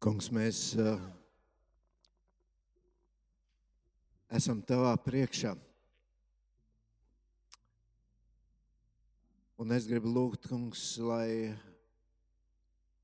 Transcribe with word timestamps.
Kungs, 0.00 0.30
mēs 0.32 0.58
uh, 0.80 0.94
esam 4.32 4.62
tavā 4.64 4.94
priekšā. 5.04 5.50
Un 9.60 9.74
es 9.76 9.84
gribu 9.90 10.08
lūgt, 10.08 10.48
kungs, 10.48 10.84
lai 11.04 11.52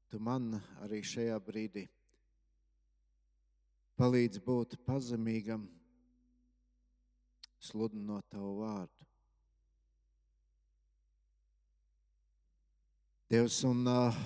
tu 0.08 0.22
man 0.24 0.54
arī 0.86 1.02
šajā 1.04 1.36
brīdī 1.44 1.84
palīdz 4.00 4.40
būt 4.48 4.78
pazemīgam, 4.88 5.68
sludinot 7.60 8.24
tavu 8.32 8.54
vārdu. 8.62 9.10
Dievs, 13.28 13.60
un 13.68 13.84
uh, 13.84 14.24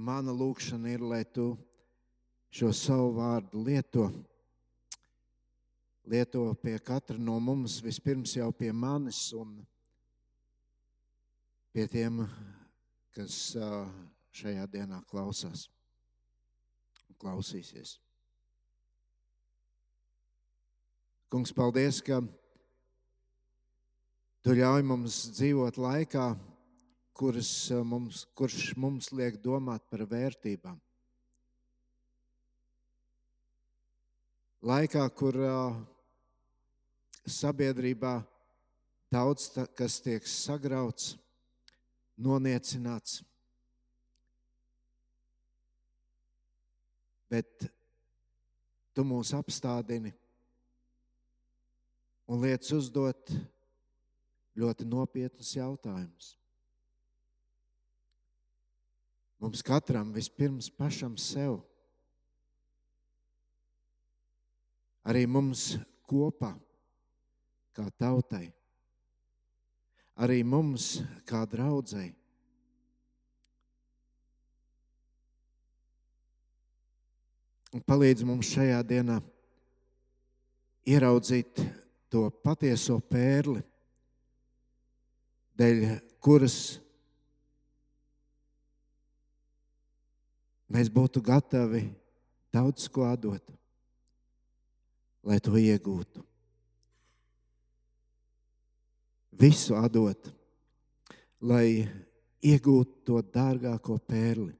mana 0.00 0.32
lūkšana 0.32 0.94
ir, 0.94 1.04
lai 1.04 1.22
tu 1.28 1.52
šo 2.50 2.72
savu 2.74 3.12
vārdu 3.18 3.62
lieto. 3.66 4.08
Lieto 6.10 6.46
pie 6.62 6.78
katra 6.82 7.18
no 7.20 7.36
mums, 7.38 7.78
vispirms 7.84 8.34
jau 8.38 8.48
pie 8.56 8.72
manis 8.72 9.28
un 9.36 9.60
pie 11.70 11.86
tiem, 11.86 12.24
kas 13.14 13.36
šajā 14.34 14.66
dienā 14.72 15.02
klausās 15.10 15.68
un 17.06 17.18
klausīsies. 17.20 17.98
Kungs, 21.30 21.52
paldies, 21.54 22.00
ka 22.02 22.18
tu 24.42 24.56
ļauj 24.56 24.82
mums 24.82 25.20
dzīvot 25.36 25.76
laikā, 25.78 26.32
kuras 27.20 27.68
mums, 27.84 28.22
kurš 28.32 28.70
mums 28.80 29.10
liek 29.12 29.36
domāt 29.44 29.84
par 29.92 30.06
vērtībām. 30.08 30.78
Laikā, 34.64 35.02
kur 35.16 35.36
uh, 35.36 35.76
sabiedrībā 37.28 38.14
daudz 39.12 39.50
ta, 39.52 39.66
kas 39.76 39.98
tiek 40.00 40.24
sagrauts, 40.24 41.12
noniecināts, 42.16 43.20
bet 47.28 47.68
tu 48.96 49.04
mūs 49.04 49.36
apstādini 49.36 50.16
un 52.32 52.40
liec 52.48 52.64
uzdot 52.72 53.36
ļoti 54.56 54.88
nopietnus 54.88 55.56
jautājumus. 55.60 56.39
Mums 59.40 59.62
katram 59.64 60.12
vispirms 60.12 60.68
pašam 60.76 61.14
sev, 61.16 61.62
arī 65.08 65.24
mums 65.24 65.78
kopā, 66.04 66.52
kā 67.72 67.86
tautai, 67.96 68.50
arī 70.20 70.42
mums, 70.44 70.98
kā 71.24 71.46
draudzēji. 71.48 72.12
Un 77.70 77.84
palīdz 77.86 78.26
mums 78.26 78.50
šajā 78.50 78.82
dienā 78.82 79.20
ieraudzīt 80.90 81.64
to 82.10 82.26
patieso 82.44 82.98
pērli, 83.08 83.62
dēļ 85.56 85.84
kuras 86.20 86.56
mēs 90.70 90.90
būtu 90.92 91.22
gatavi 91.22 91.84
daudz 92.54 92.86
ko 92.92 93.08
dot, 93.18 93.52
lai 95.26 95.38
to 95.42 95.54
iegūtu. 95.58 96.22
Visu 99.40 99.76
atdot, 99.78 100.30
lai 101.40 101.86
iegūtu 102.44 103.04
to 103.06 103.20
dārgāko 103.32 103.96
pērli. 104.04 104.52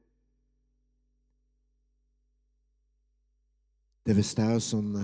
Tevis 4.07 4.33
tēvs, 4.35 4.71
un 4.79 4.95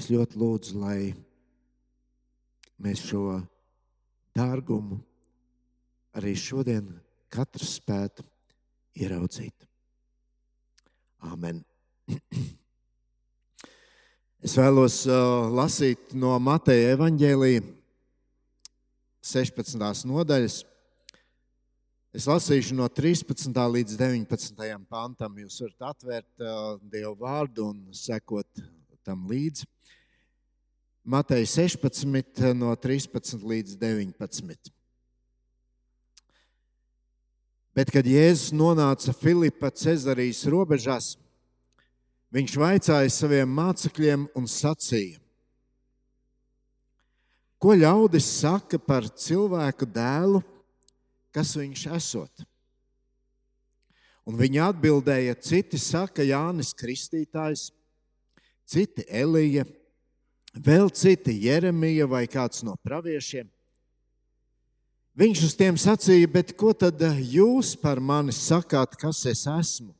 es 0.00 0.08
ļoti 0.08 0.40
lūdzu, 0.40 0.78
lai 0.80 1.12
mēs 2.80 3.04
šo 3.10 3.36
dārgumu 4.34 4.96
arī 6.16 6.32
šodien 6.38 6.88
katrs 7.30 7.76
spētu 7.78 8.24
ieraudzīt. 8.98 9.68
Amen. 11.30 11.62
Es 14.40 14.54
vēlos 14.56 15.02
uh, 15.04 15.50
lasīt 15.52 16.14
no 16.16 16.30
Mateja 16.40 16.94
evaņģēlīja 16.94 17.60
16. 19.20 20.06
nodaļas. 20.08 20.54
Es 22.16 22.24
lasīšu 22.24 22.78
no 22.78 22.88
13. 22.88 23.52
līdz 23.52 23.98
19. 24.00 24.64
pantam. 24.88 25.36
Jūs 25.44 25.60
varat 25.66 25.90
atvērt 25.90 26.40
uh, 26.40 26.80
Dievu 26.80 27.12
vārdu 27.20 27.68
un 27.68 27.84
sekot 27.92 28.64
tam 29.04 29.28
līdzi. 29.28 29.68
Mateja 31.04 31.52
16, 31.60 32.40
no 32.56 32.72
13 32.80 33.44
līdz 33.44 33.76
19. 33.76 34.72
Bet, 37.76 37.92
kad 37.94 38.06
Jēzus 38.06 38.50
nonāca 38.56 39.12
Filipa 39.14 39.70
Cezarijas 39.70 40.42
robežās, 40.50 41.12
viņš 42.34 42.56
vaicāja 42.58 43.10
saviem 43.14 43.50
mācekļiem 43.54 44.26
un 44.34 44.48
sacīja: 44.50 45.20
Ko 47.60 47.76
ļaudis 47.76 48.26
saka 48.40 48.80
par 48.80 49.06
cilvēku 49.06 49.86
dēlu, 49.86 50.40
kas 51.30 51.54
viņš 51.60 51.86
esot? 51.94 52.46
Un 54.26 54.38
viņi 54.38 54.60
atbildēja, 54.62 55.36
citi 55.42 55.78
saka, 55.80 56.24
Jānis 56.26 56.74
Kristītājs, 56.76 57.68
citi 58.68 59.06
Elija, 59.08 59.64
vēl 60.54 60.90
citi 60.94 61.34
Jeremija 61.46 62.06
vai 62.10 62.26
kāds 62.30 62.64
no 62.66 62.76
praviešiem. 62.82 63.48
Viņš 65.18 65.40
uz 65.48 65.54
tiem 65.58 65.78
sacīja, 65.80 66.28
bet 66.30 66.52
ko 66.56 66.70
tad 66.76 67.00
jūs 67.18 67.74
par 67.80 67.98
mani 67.98 68.32
sakāt, 68.34 68.94
kas 69.00 69.24
es 69.26 69.42
esmu? 69.50 69.90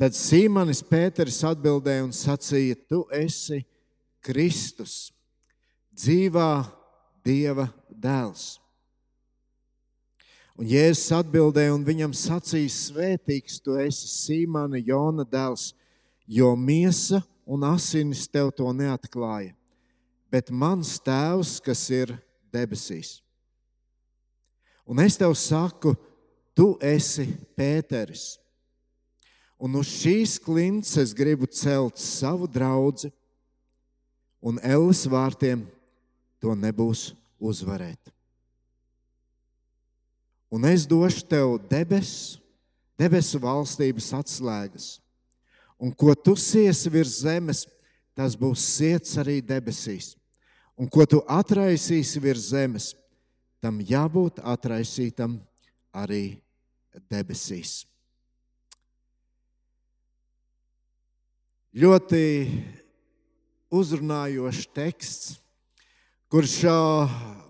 Tad 0.00 0.16
Sīmanis 0.16 0.80
Pēters 0.88 1.42
atbildēja 1.44 2.06
un 2.06 2.14
sacīja, 2.16 2.78
tu 2.88 3.02
esi 3.12 3.60
Kristus, 4.24 5.10
dzīvā 5.92 6.64
Dieva 7.20 7.66
dēls. 7.92 8.54
Un 10.56 10.68
Jēzus 10.68 11.12
atbildēja 11.16 11.74
un 11.76 11.84
viņam 11.84 12.14
sacīja, 12.16 12.72
svētīgs 12.72 13.60
tu 13.64 13.76
esi 13.80 14.08
Sīmana 14.08 14.80
Jona 14.80 15.24
dēls, 15.28 15.74
jo 16.24 16.54
miesa 16.56 17.20
un 17.44 17.64
asinis 17.68 18.24
tev 18.28 18.54
to 18.56 18.72
neatklāja, 18.76 19.52
bet 20.32 20.48
mans 20.48 20.96
tēvs, 21.04 21.58
kas 21.64 21.84
ir 21.92 22.16
debesīs. 22.52 23.20
Un 24.90 24.98
es 25.02 25.16
tev 25.18 25.34
saku, 25.38 25.94
tu 26.56 26.74
esi 26.82 27.28
Pēteris. 27.58 28.34
Un 29.60 29.76
uz 29.78 29.90
šīs 29.92 30.38
klints 30.40 30.96
es 30.98 31.12
gribu 31.14 31.46
celt 31.46 32.00
savu 32.00 32.48
draugu, 32.48 33.10
un 34.40 34.56
Elles 34.64 35.04
vārtiem 35.04 35.66
to 36.40 36.56
nebūs 36.56 37.10
uzvarēt. 37.38 38.00
Un 40.50 40.64
es 40.66 40.86
došu 40.88 41.22
tev 41.28 41.58
debesu, 41.70 42.40
debesu 42.98 43.38
valstības 43.38 44.08
atslēgas, 44.16 44.88
un 45.78 45.92
ko 45.92 46.16
tu 46.16 46.34
siesi 46.34 46.90
virs 46.90 47.20
zemes, 47.22 47.66
tas 48.16 48.34
būs 48.36 48.64
ciets 48.74 49.14
arī 49.20 49.38
debesīs 49.44 50.16
un 50.80 50.88
ko 50.88 51.04
tu 51.04 51.20
atraisīsi 51.28 52.22
virs 52.24 52.48
zemes, 52.54 52.94
tam 53.60 53.82
jābūt 53.84 54.40
atraisītam 54.40 55.36
arī 55.92 56.40
debesīs. 57.12 57.82
Ļoti 61.76 62.22
uzrunājošs 63.70 64.70
teksts, 64.74 65.36
kurš 66.32 66.56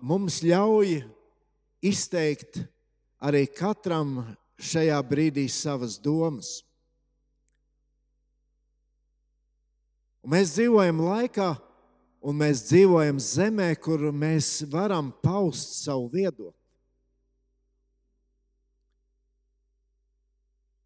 mums 0.02 0.42
ļauj 0.42 0.98
izteikt 1.86 2.64
arī 3.22 3.46
katram 3.46 4.18
šajā 4.60 4.98
brīdī 5.06 5.46
savas 5.48 5.96
domas. 6.02 6.58
Un 10.20 10.34
mēs 10.34 10.58
dzīvojam 10.58 11.00
laikā, 11.06 11.54
kad 11.54 11.69
un 12.20 12.36
mēs 12.36 12.64
dzīvojam 12.68 13.20
zemē, 13.20 13.72
kur 13.80 14.10
mēs 14.12 14.60
varam 14.70 15.10
paust 15.24 15.80
savu 15.84 16.08
viedokli. 16.12 16.56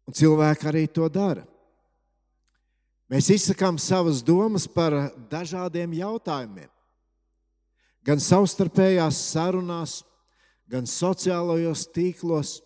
Un 0.05 0.15
cilvēki 0.15 0.69
arī 0.69 0.85
to 0.87 1.07
dara. 1.09 1.43
Mēs 3.11 3.29
izsakām 3.33 3.77
savas 3.81 4.23
domas 4.25 4.65
par 4.69 4.93
dažādiem 5.29 5.93
jautājumiem. 5.97 6.69
Gan 8.05 8.21
savstarpējās 8.21 9.17
sarunās, 9.31 9.99
gan 10.69 10.85
sociālajos 10.89 11.87
tīklos. 11.93 12.59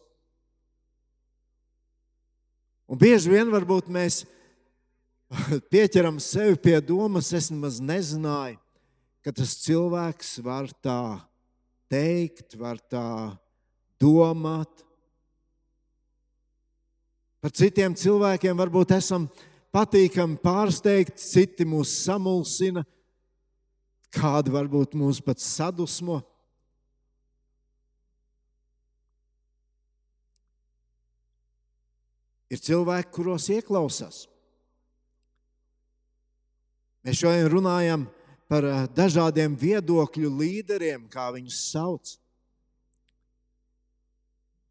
Un 2.89 2.99
bieži 2.99 3.31
vien 3.31 3.51
varbūt 3.51 3.91
mēs 3.91 4.23
pieķeram 5.71 6.17
sevi 6.21 6.57
pie 6.57 6.77
domas, 6.81 7.31
es 7.37 7.49
nemaz 7.53 7.79
nezināju, 7.83 8.57
ka 9.23 9.33
tas 9.35 9.55
cilvēks 9.61 10.39
var 10.45 10.69
tā 10.81 11.19
teikt, 11.91 12.55
var 12.57 12.79
tā 12.89 13.35
domāt. 14.01 14.85
Par 17.39 17.53
citiem 17.55 17.93
cilvēkiem 17.95 18.57
varbūt 18.59 18.95
esam 18.97 19.29
patīkami 19.73 20.39
pārsteigti, 20.43 21.21
citi 21.21 21.67
mūs 21.67 21.93
samulsina, 22.03 22.83
kādi 24.11 24.51
varbūt 24.51 24.97
mūs 24.97 25.21
pat 25.23 25.39
sadusmo. 25.43 26.19
Ir 32.49 32.57
cilvēki, 32.65 33.11
kuros 33.13 33.45
ieklausās. 33.53 34.23
Mēs 37.05 37.19
šodien 37.21 37.47
runājam 37.51 38.07
par 38.49 38.65
eh, 38.65 38.87
dažādiem 38.95 39.53
viedokļu 39.59 40.31
līderiem, 40.39 41.05
kā 41.11 41.29
viņus 41.35 41.59
sauc. 41.71 42.15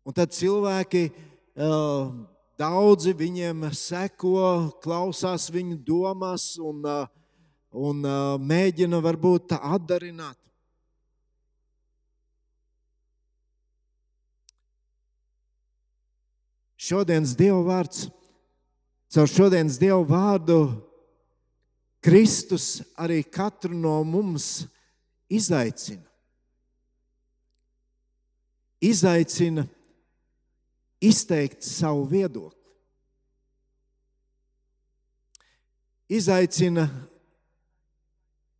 Un 0.09 0.17
tad 0.17 0.33
cilvēki 0.33 1.11
uh, 1.13 2.09
Daudzi 2.59 3.13
viņiem 3.15 3.69
seko, 3.71 4.73
klausās 4.83 5.45
viņu 5.55 5.77
domās 5.87 6.57
un, 6.59 6.81
uh, 6.83 7.05
un 7.71 8.01
mēģina 8.43 8.99
varbūt 9.05 9.55
atdarināt. 9.55 10.35
Šodienas 16.79 17.37
Dieva 17.39 17.63
vārds, 17.63 18.09
caur 19.15 19.31
šodienas 19.31 19.79
Dieva 19.79 20.03
vārdu 20.03 20.59
Kristus 22.05 22.79
arī 22.99 23.23
katru 23.27 23.75
no 23.75 23.97
mums 24.07 24.67
izaicina. 25.31 26.07
Izaicina 28.81 29.67
izteikt 31.03 31.67
savu 31.67 32.05
viedokli. 32.07 32.55
Izaicina 36.09 36.87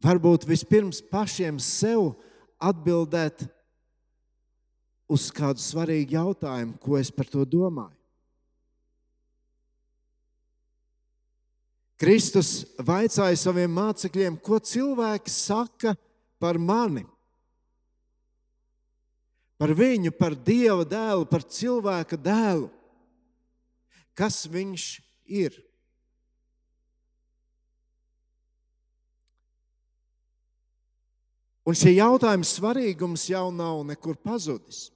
varbūt 0.05 0.45
vispirms 0.49 1.01
pašiem 1.11 1.61
sev 1.63 2.11
atbildēt 2.59 3.47
uz 5.09 5.31
kādu 5.33 5.63
svarīgu 5.63 6.19
jautājumu, 6.19 6.77
ko 6.83 6.99
es 6.99 7.11
par 7.15 7.31
to 7.31 7.47
domāju. 7.49 7.98
Kristus 11.99 12.63
vaicāja 12.79 13.37
saviem 13.39 13.73
mācekļiem, 13.75 14.39
ko 14.39 14.61
cilvēki 14.63 15.33
saka 15.35 15.97
par 16.39 16.61
mani 16.63 17.03
par 19.59 19.75
viņu, 19.75 20.15
par 20.15 20.37
Dieva 20.39 20.87
dēlu, 20.87 21.27
par 21.27 21.43
cilvēka 21.43 22.17
dēlu. 22.23 22.71
Kas 24.15 24.47
viņš 24.51 24.85
ir? 25.27 25.57
Un 31.69 31.77
šī 31.77 31.99
jautājuma 31.99 32.47
svarīgums 32.49 33.27
jau 33.29 33.51
nav 33.53 33.83
nekur 33.91 34.17
pazudis. 34.17 34.89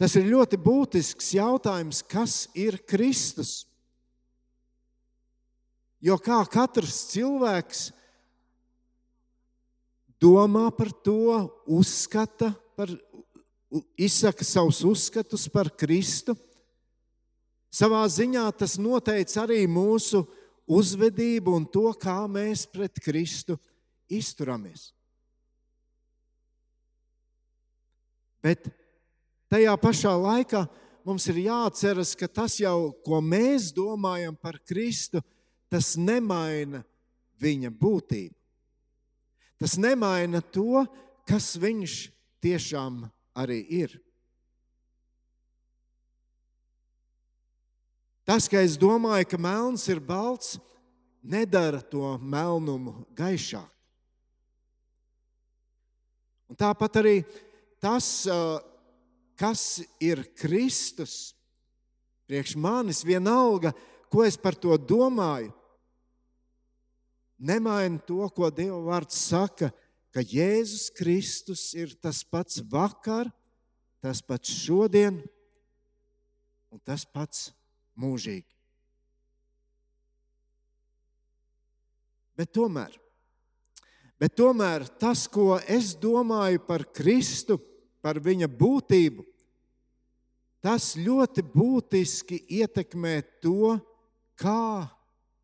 Tas 0.00 0.14
ir 0.16 0.30
ļoti 0.30 0.56
būtisks 0.58 1.34
jautājums, 1.36 2.00
kas 2.08 2.46
ir 2.58 2.78
Kristus. 2.88 3.66
Jo 6.02 6.16
kā 6.18 6.40
katrs 6.50 7.04
cilvēks 7.12 7.90
domā 10.22 10.66
par 10.74 10.90
to, 11.04 11.46
uzskata 11.70 12.50
par 12.76 12.90
izsaka 13.96 14.44
savus 14.44 14.82
uzskatus 14.84 15.48
par 15.52 15.70
Kristu. 15.78 16.34
Savā 17.72 18.02
ziņā 18.10 18.44
tas 18.58 18.76
noteica 18.82 19.44
arī 19.46 19.62
mūsu 19.70 20.24
uzvedību 20.68 21.54
un 21.56 21.64
to, 21.70 21.88
kā 21.96 22.18
mēs 22.28 22.66
pret 22.68 22.98
Kristu 23.02 23.56
izturamies. 24.12 24.90
Bet 28.42 28.66
tajā 29.52 29.72
pašā 29.78 30.12
laikā 30.18 30.66
mums 31.06 31.28
ir 31.30 31.44
jāatceras, 31.46 32.12
ka 32.18 32.28
tas 32.28 32.58
jau, 32.60 32.90
ko 33.06 33.22
mēs 33.24 33.70
domājam 33.74 34.34
par 34.36 34.58
Kristu, 34.66 35.22
tas 35.72 35.94
nemaina 35.96 36.82
viņa 37.40 37.70
būtību. 37.72 38.36
Tas 39.62 39.78
nemaina 39.80 40.42
to, 40.52 40.82
kas 41.24 41.54
viņš 41.56 41.94
tiešām 42.44 43.06
arī 43.38 43.60
ir. 43.80 43.94
Tas, 48.26 48.46
ka 48.50 48.60
es 48.62 48.76
domāju, 48.78 49.26
ka 49.32 49.38
melns 49.40 49.86
ir 49.90 50.02
balts, 50.02 50.58
nedara 51.22 51.80
to 51.80 52.18
melnumu 52.18 53.06
gaišāku. 53.16 53.70
Un 56.52 56.58
tāpat 56.58 56.98
arī 57.00 57.16
tas, 57.80 58.28
kas 59.40 59.64
ir 60.02 60.20
Kristus, 60.36 61.32
priekš 62.28 62.58
manis 62.60 63.00
vienalga, 63.06 63.72
ko 64.12 64.26
es 64.26 64.36
par 64.36 64.58
to 64.58 64.76
domāju, 64.76 65.48
nemaina 67.42 67.98
to, 68.06 68.22
ko 68.30 68.50
Dieva 68.54 68.78
vārds 68.86 69.18
saka, 69.18 69.72
ka 70.14 70.22
Jēzus 70.22 70.90
Kristus 70.94 71.72
ir 71.74 71.96
tas 71.98 72.22
pats 72.22 72.62
vakar, 72.70 73.30
tas 74.02 74.22
pats 74.22 74.50
šodien 74.62 75.18
un 76.72 76.80
tas 76.86 77.04
pats 77.04 77.50
mūžīgi. 77.98 78.46
Bet 82.38 82.52
tomēr, 82.56 82.94
bet 84.20 84.32
tomēr 84.38 84.86
tas, 85.00 85.26
ko 85.28 85.58
es 85.68 85.92
domāju 86.00 86.62
par 86.64 86.86
Kristu, 86.94 87.58
par 88.02 88.18
viņa 88.22 88.48
būtību, 88.48 89.26
tas 90.62 90.94
ļoti 90.96 91.44
būtiski 91.52 92.40
ietekmē 92.62 93.18
to, 93.44 93.76
kā 94.38 94.88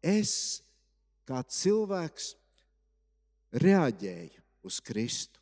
es, 0.02 0.62
kā 1.28 1.42
cilvēks, 1.44 2.32
reaģēju 3.52 4.40
uz 4.68 4.80
Kristu. 4.84 5.40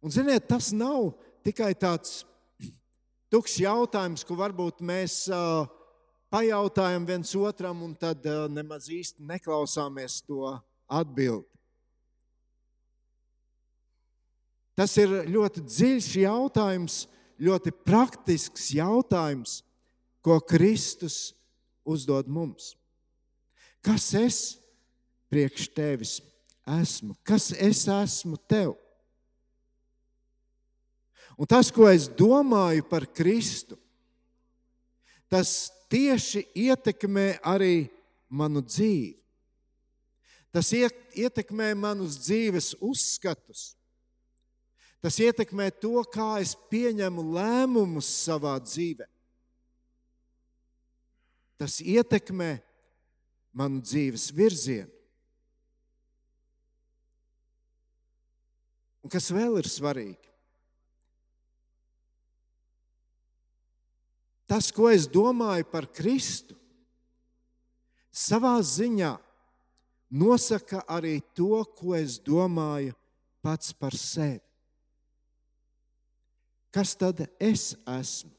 Un, 0.00 0.12
ziniet, 0.14 0.46
tas 0.48 0.70
nav 0.72 1.10
tikai 1.46 1.72
tāds 1.74 2.22
tukšs 3.32 3.58
jautājums, 3.64 4.24
ko 4.24 4.36
varbūt 4.38 4.80
mēs 4.86 5.24
uh, 5.32 5.66
pajautājam 6.32 7.06
viens 7.08 7.34
otram, 7.36 7.82
un 7.82 7.96
tad 7.98 8.24
uh, 8.28 8.46
nemaz 8.52 8.88
īsti 8.92 9.26
neklausāmies 9.26 10.20
to 10.24 10.54
atbildi. 10.86 11.48
Tas 14.78 14.94
ir 15.02 15.10
ļoti 15.26 15.64
dziļš 15.66 16.12
jautājums, 16.22 17.00
ļoti 17.42 17.72
praktisks 17.82 18.70
jautājums, 18.76 19.64
ko 20.22 20.38
Kristus 20.46 21.32
uzdod 21.82 22.30
mums. 22.30 22.77
Kas 23.84 24.10
es 24.18 24.38
priekš 25.30 25.68
tevis 25.76 26.18
esmu, 26.68 27.16
kas 27.24 27.50
es 27.52 27.84
esmu 27.88 28.36
tev. 28.48 28.74
Un 31.38 31.46
tas, 31.46 31.70
ko 31.70 31.86
es 31.86 32.08
domāju 32.10 32.82
par 32.90 33.06
Kristu, 33.14 33.78
tas 35.30 35.70
tieši 35.92 36.42
ietekmē 36.66 37.38
arī 37.46 37.86
manu 38.28 38.64
dzīvi. 38.64 39.14
Tas 40.52 40.72
ietekmē 40.72 41.74
manus 41.76 42.16
dzīves 42.24 42.72
uzskatus. 42.82 43.76
Tas 44.98 45.18
ietekmē 45.22 45.68
to, 45.78 46.00
kā 46.10 46.40
es 46.42 46.56
pieņemu 46.72 47.22
lēmumus 47.36 48.08
savā 48.24 48.56
dzīvē. 48.58 49.06
Tas 51.60 51.78
ietekmē 51.78 52.56
manu 53.58 53.82
dzīves 53.82 54.30
virzienu. 54.36 54.94
Un 59.02 59.12
kas 59.12 59.30
vēl 59.34 59.58
ir 59.58 59.68
svarīgi? 59.70 60.28
tas, 64.48 64.72
ko 64.72 64.88
es 64.88 65.04
domāju 65.06 65.68
par 65.68 65.86
Kristu, 65.92 66.56
savā 68.08 68.56
ziņā 68.64 69.12
nosaka 70.08 70.80
arī 70.88 71.18
to, 71.36 71.60
ko 71.76 71.92
es 71.98 72.16
domāju 72.24 72.96
pats 73.44 73.76
par 73.76 73.94
sevi. 73.94 74.40
Kas 76.72 76.96
tad 76.96 77.20
es 77.40 77.74
esmu? 77.84 78.32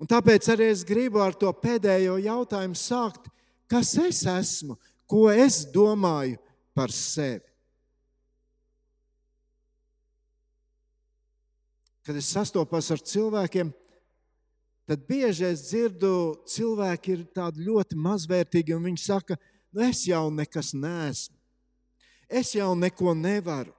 Un 0.00 0.08
tāpēc 0.08 0.48
arī 0.48 0.70
es 0.72 0.80
gribu 0.88 1.20
ar 1.20 1.34
to 1.36 1.50
pēdējo 1.52 2.16
jautājumu 2.24 2.78
sākt. 2.78 3.28
Kas 3.68 3.92
es 4.00 4.24
esmu? 4.24 4.78
Ko 5.04 5.28
es 5.28 5.62
domāju 5.68 6.38
par 6.74 6.92
sevi? 6.94 7.44
Kad 12.00 12.16
es 12.16 12.30
sastopos 12.32 12.88
ar 12.90 13.02
cilvēkiem, 13.04 13.68
tad 14.88 15.02
bieži 15.06 15.44
es 15.50 15.66
dzirdu, 15.68 16.40
cilvēki 16.48 17.12
ir 17.12 17.26
tādi 17.36 17.66
ļoti 17.68 17.98
mazvērtīgi, 18.00 18.74
un 18.74 18.88
viņi 18.88 19.02
saka, 19.04 19.36
nu 19.70 19.84
es 19.84 20.00
jau 20.08 20.24
nekas 20.34 20.72
neesmu, 20.74 21.36
es 22.26 22.54
jau 22.56 22.72
neko 22.74 23.12
nevaru. 23.14 23.76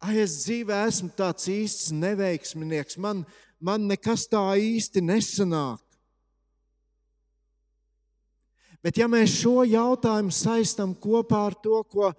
Ai, 0.00 0.14
es 0.22 0.38
dzīvē 0.44 0.78
esmu 0.86 1.10
tāds 1.18 1.48
īsts 1.50 1.90
neveiksminieks, 1.96 2.96
man, 3.02 3.24
man 3.60 3.86
nekas 3.88 4.26
tā 4.30 4.42
īsti 4.60 5.02
nesanāk. 5.04 5.82
Bet, 8.84 9.00
ja 9.00 9.08
mēs 9.10 9.32
šo 9.40 9.64
jautājumu 9.66 10.30
saistām 10.30 10.92
kopā 10.94 11.40
ar 11.48 11.56
to, 11.58 11.80
ko 11.90 12.12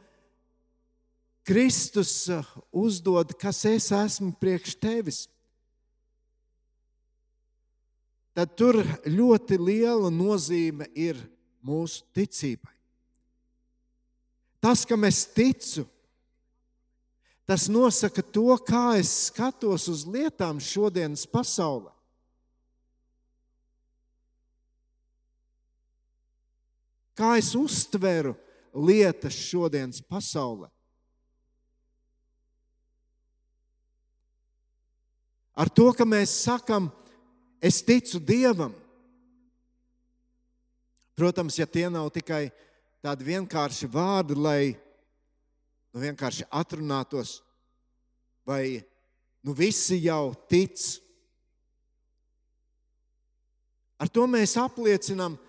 Kristus 1.47 2.27
uzdod, 2.75 3.31
kas 3.39 3.61
es 3.69 3.87
esmu 3.95 4.33
priekš 4.35 4.73
tevis, 4.81 5.19
tad 8.35 8.51
tur 8.59 8.81
ļoti 9.07 9.55
liela 9.61 10.11
nozīme 10.11 10.89
ir 10.91 11.21
mūsu 11.63 12.03
ticībai. 12.13 12.73
Tas, 14.59 14.83
kam 14.83 15.07
es 15.07 15.23
ticu, 15.31 15.85
tas 17.47 17.69
nosaka 17.71 18.21
to, 18.21 18.51
kā 18.67 18.97
es 18.99 19.29
skatos 19.29 19.87
uz 19.87 20.03
lietām 20.03 20.59
šodienas 20.59 21.23
pasaulē. 21.31 21.93
Kā 27.17 27.37
es 27.39 27.55
uztveru 27.57 28.35
lietas 28.75 29.33
šodienas 29.33 30.03
pasaulē. 30.05 30.67
Ar 35.57 35.71
to, 35.73 35.87
ka 35.97 36.05
mēs 36.05 36.35
sakām, 36.43 36.91
es 37.57 37.79
ticu 37.81 38.19
Dievam. 38.21 38.75
Protams, 41.17 41.55
ja 41.57 41.65
tie 41.65 41.87
nav 41.89 42.11
tikai 42.13 42.51
tādi 43.01 43.25
vienkārši 43.25 43.89
vārdi, 43.89 44.37
lai 44.37 44.61
nu, 45.97 46.03
vienkārši 46.05 46.45
atrunātos, 46.53 47.39
vai 48.45 48.77
nu, 49.41 49.55
visi 49.57 49.97
jau 50.05 50.35
tic. 50.45 50.77
Ar 53.97 54.11
to 54.13 54.27
mēs 54.29 54.53
apliecinām, 54.61 55.39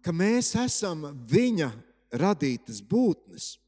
ka 0.00 0.14
mēs 0.16 0.54
esam 0.56 1.04
viņa 1.28 1.68
radītas 2.16 2.80
būtnes. 2.80 3.58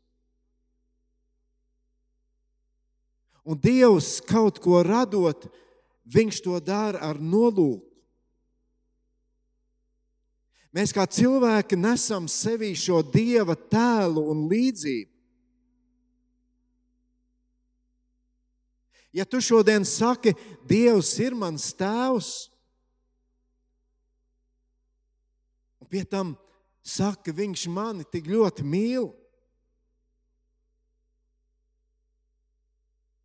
Un 3.45 3.59
Dievs 3.61 4.23
kaut 4.25 4.57
ko 4.62 4.81
radot, 4.87 5.51
Viņš 6.03 6.43
to 6.43 6.59
dara 6.59 6.99
ar 6.99 7.21
nolūku. 7.23 7.87
Mēs 10.73 10.91
kā 10.97 11.05
cilvēki 11.05 11.77
nesam 11.77 12.25
sevī 12.33 12.73
šo 12.75 13.03
dieva 13.05 13.55
tēlu 13.55 14.25
un 14.33 14.47
līdzību. 14.49 15.12
Ja 19.12 19.25
tu 19.28 19.40
šodien 19.45 19.85
saki, 19.85 20.33
Dievs 20.64 21.12
ir 21.21 21.35
mans 21.37 21.69
tēvs, 21.76 22.31
un 25.83 25.88
pie 25.92 26.04
tam 26.09 26.33
saka, 26.81 27.35
Viņš 27.37 27.66
mani 27.69 28.07
tik 28.09 28.31
ļoti 28.33 28.64
mīl, 28.64 29.11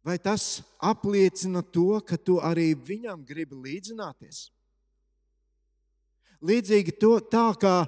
vai 0.04 0.18
tas 0.20 0.60
apliecina 0.80 1.64
to, 1.64 2.02
ka 2.04 2.20
tu 2.20 2.38
arī 2.44 2.74
viņam 2.76 3.24
gribi 3.28 3.56
līdzināties? 3.56 4.50
Līdzīgi 6.44 6.94
to, 7.00 7.16
tā 7.24 7.48
kā 7.60 7.88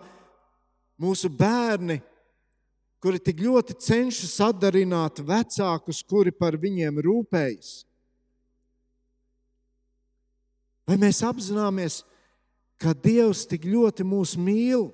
mūsu 0.99 1.29
bērni, 1.29 1.99
kuri 3.03 3.19
tik 3.23 3.43
ļoti 3.43 3.75
cenšas 3.79 4.39
atdarināt 4.49 5.19
vecākus, 5.23 6.01
kuri 6.03 6.31
par 6.35 6.57
viņiem 6.59 7.03
rūpējas. 7.03 7.88
Vai 10.89 10.95
mēs 10.97 11.19
apzināmies, 11.21 11.99
ka 12.81 12.95
Dievs 12.97 13.43
tik 13.45 13.67
ļoti 13.69 14.01
mūs 14.07 14.33
mīl, 14.41 14.87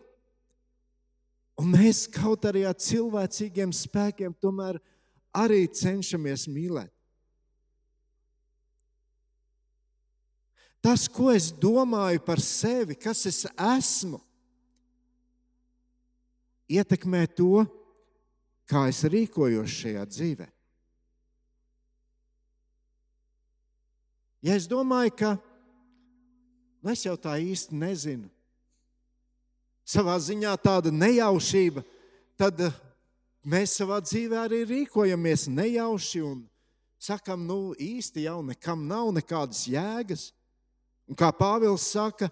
un 1.56 1.70
mēs 1.72 2.04
kaut 2.12 2.44
arī 2.50 2.66
ar 2.68 2.76
cilvēcīgiem 2.76 3.72
spēkiem 3.72 4.36
tomēr 4.44 4.82
arī 5.32 5.62
cenšamies 5.72 6.50
mīlēt? 6.52 6.92
Tas, 10.84 11.08
ko 11.08 11.32
es 11.32 11.48
domāju 11.50 12.20
par 12.28 12.44
sevi, 12.44 13.00
kas 13.00 13.24
es 13.32 13.46
esmu, 13.56 14.20
ietekmē 16.76 17.24
to, 17.40 17.64
kā 18.68 18.84
es 18.92 19.00
rīkojos 19.08 19.80
šajā 19.80 20.06
dzīvē. 20.12 20.52
Ja 24.46 24.60
es 24.60 24.68
domāju, 24.70 25.16
ka 25.18 25.36
nu, 26.86 26.94
es 26.94 27.02
jau 27.02 27.16
tā 27.18 27.34
īsti 27.42 27.74
nezinu, 27.74 28.28
savā 29.86 30.20
ziņā 30.22 30.52
tāda 30.62 30.92
nejaušība, 30.94 31.82
tad 32.38 32.62
eh, 32.68 32.76
mēs 33.42 33.74
savā 33.80 33.98
dzīvē 34.06 34.44
arī 34.46 34.62
rīkojamies 34.70 35.48
nejauši 35.50 36.22
un 36.26 36.44
sakam, 37.02 37.42
nu 37.46 37.74
īsti 37.74 38.26
jau 38.26 38.44
nekam 38.46 38.86
nav 38.86 39.10
nekādas 39.18 39.64
jēgas. 39.70 40.30
Un 41.10 41.18
kā 41.18 41.30
Pāvils 41.34 41.86
saka, 41.90 42.32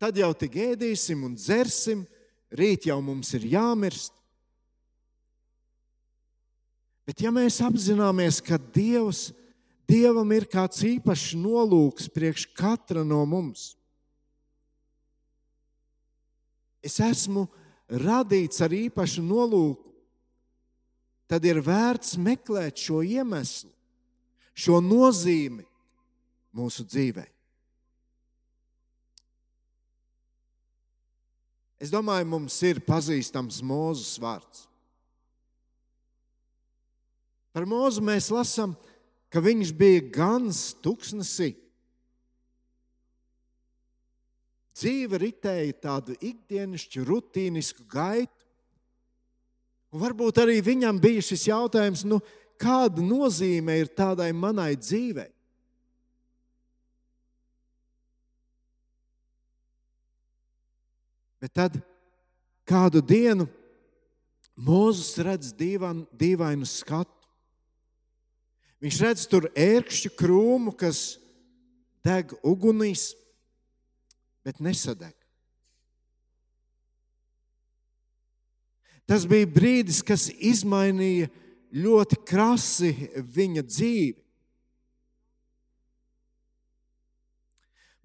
tad 0.00 0.16
jau 0.16 0.32
tik 0.36 0.56
ēdīsim 0.72 1.24
un 1.24 1.34
dzersim, 1.36 2.04
rīt 2.52 2.88
jau 2.88 3.00
mums 3.04 3.32
ir 3.36 3.48
jāmirst. 3.52 4.14
Bet 7.06 7.20
ja 7.22 7.30
mēs 7.30 7.60
apzināmies, 7.62 8.40
ka 8.42 8.58
Dievs, 8.58 9.30
Dievam 9.86 10.32
ir 10.34 10.48
kāds 10.50 10.80
īpašs 10.82 11.36
nolūks 11.38 12.08
priekš 12.10 12.48
katra 12.58 13.04
no 13.06 13.20
mums, 13.28 13.75
es 16.86 16.98
esmu 17.02 17.46
radīts 17.90 18.62
ar 18.64 18.74
īpašu 18.74 19.24
nolūku, 19.26 19.92
tad 21.26 21.44
ir 21.46 21.60
vērts 21.64 22.16
meklēt 22.22 22.78
šo 22.80 23.02
iemeslu, 23.02 23.72
šo 24.54 24.80
nozīmi 24.82 25.66
mūsu 26.56 26.86
dzīvēm. 26.86 27.32
Es 31.76 31.92
domāju, 31.92 32.24
mums 32.30 32.56
ir 32.64 32.80
pazīstams 32.80 33.60
Mūzes 33.60 34.16
vārds. 34.22 34.64
Par 37.52 37.64
mūzu 37.68 38.02
mēs 38.04 38.30
lasām, 38.32 38.74
ka 39.32 39.40
viņš 39.44 39.70
bija 39.76 40.02
gans 40.12 40.74
tuksnesī. 40.84 41.54
Dzīve 44.76 45.20
ritēja 45.22 45.72
tādu 45.80 46.16
ikdienišķu, 46.20 47.04
rutīnisku 47.08 47.86
gaitu. 47.88 48.32
Un 49.94 50.02
varbūt 50.02 50.42
arī 50.42 50.58
viņam 50.60 50.98
bija 51.00 51.22
šis 51.24 51.46
jautājums, 51.48 52.02
nu, 52.04 52.18
kāda 52.60 53.00
nozīme 53.00 53.78
ir 53.80 53.88
tādai 53.96 54.28
manai 54.36 54.74
dzīvei? 54.76 55.30
Bet 61.40 61.52
tad 61.56 61.76
kādu 62.68 63.00
dienu 63.04 63.46
Mozus 64.56 65.18
redz 65.20 65.52
dīvainu, 65.52 66.06
dīvainu 66.16 66.64
skatu. 66.68 67.12
Viņš 68.80 69.00
redz 69.04 69.24
tur 69.28 69.50
ērkšķu 69.52 70.12
krūmu, 70.16 70.72
kas 70.76 71.18
deg 72.04 72.32
ugunīs, 72.40 73.10
bet 74.46 74.60
nesadeg. 74.62 75.14
Tas 79.06 79.26
bija 79.26 79.46
brīdis, 79.50 80.04
kas 80.06 80.28
izmainīja 80.30 81.26
ļoti 81.74 82.18
krasi 82.26 82.92
viņa 83.34 83.64
dzīvi. 83.66 84.22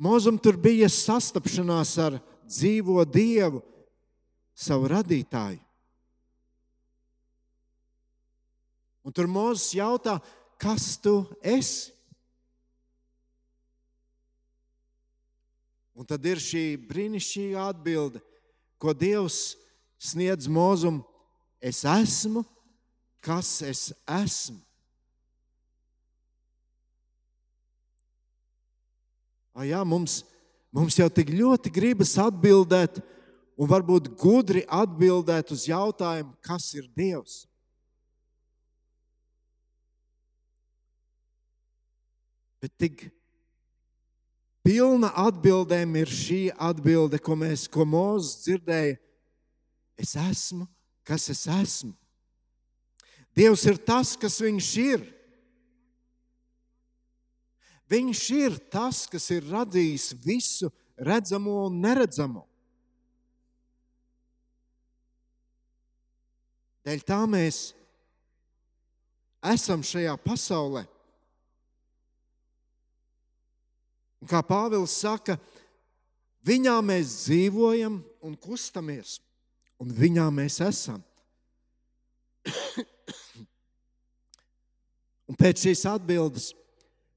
Mūzum 0.01 0.39
tur 0.41 0.57
bija 0.57 0.89
sastapšanās 0.89 1.93
ar 2.01 2.17
dzīvo 2.49 3.03
Dievu, 3.05 3.61
savu 4.57 4.89
radītāju. 4.89 5.61
Un 9.05 9.13
tur 9.13 9.29
Mozus 9.29 9.75
jautā, 9.77 10.17
kas 10.61 10.95
tu 11.01 11.19
esi? 11.41 11.93
Un 16.01 16.07
tad 16.09 16.23
ir 16.25 16.39
šī 16.41 16.79
brīnišķīga 16.89 17.67
atbilde, 17.69 18.17
ko 18.81 18.89
Dievs 18.97 19.51
sniedz 20.01 20.47
Mozum. 20.49 21.03
Es 21.61 21.83
esmu, 21.85 22.41
kas 23.21 23.59
es 23.61 23.83
esmu. 24.09 24.57
A, 29.53 29.67
jā, 29.69 29.83
mums, 29.85 30.23
mums 30.73 30.97
jau 30.97 31.05
tik 31.13 31.29
ļoti 31.37 31.69
gribas 31.75 32.15
atbildēt, 32.17 32.97
un 33.53 33.69
varbūt 33.69 34.09
gudri 34.17 34.65
atbildēt 34.65 35.53
uz 35.53 35.69
jautājumu, 35.69 36.33
kas 36.41 36.71
ir 36.81 36.89
Dievs. 36.97 37.43
Bet 42.57 42.73
tik 42.81 43.11
pilna 44.65 45.11
atbildēm 45.27 45.95
ir 46.01 46.11
šī 46.11 46.41
atbilde, 46.57 47.19
ko 47.21 47.37
mēs, 47.39 47.67
ko 47.71 47.85
Mozus 47.85 48.43
dzirdēja. 48.45 48.99
Es 50.01 50.15
esmu, 50.17 50.67
kas 51.05 51.29
es 51.33 51.45
esmu. 51.49 51.93
Dievs 53.37 53.63
ir 53.69 53.79
tas, 53.79 54.15
kas 54.19 54.39
viņš 54.43 54.69
ir. 54.81 55.03
Viņš 57.91 58.21
ir 58.37 58.55
tas, 58.71 59.03
kas 59.11 59.27
ir 59.35 59.47
radījis 59.51 60.13
visu 60.23 60.71
redzamo 60.95 61.65
un 61.67 61.81
neredzamo. 61.83 62.45
Dēļ 66.87 67.03
tā 67.05 67.19
mēs 67.29 67.59
esam 69.51 69.83
šajā 69.85 70.15
pasaulē. 70.23 70.85
Un 74.21 74.29
kā 74.29 74.43
Pāvils 74.45 74.93
saka, 75.01 75.37
viņā 76.45 76.77
mēs 76.85 77.25
dzīvojam 77.25 78.01
un 78.21 78.35
kustamies, 78.37 79.19
un 79.81 79.89
viņā 79.97 80.27
mēs 80.33 80.59
esam. 80.61 81.01
un 85.29 85.37
pēc 85.37 85.65
šīs 85.65 85.85
atbildes, 85.89 86.51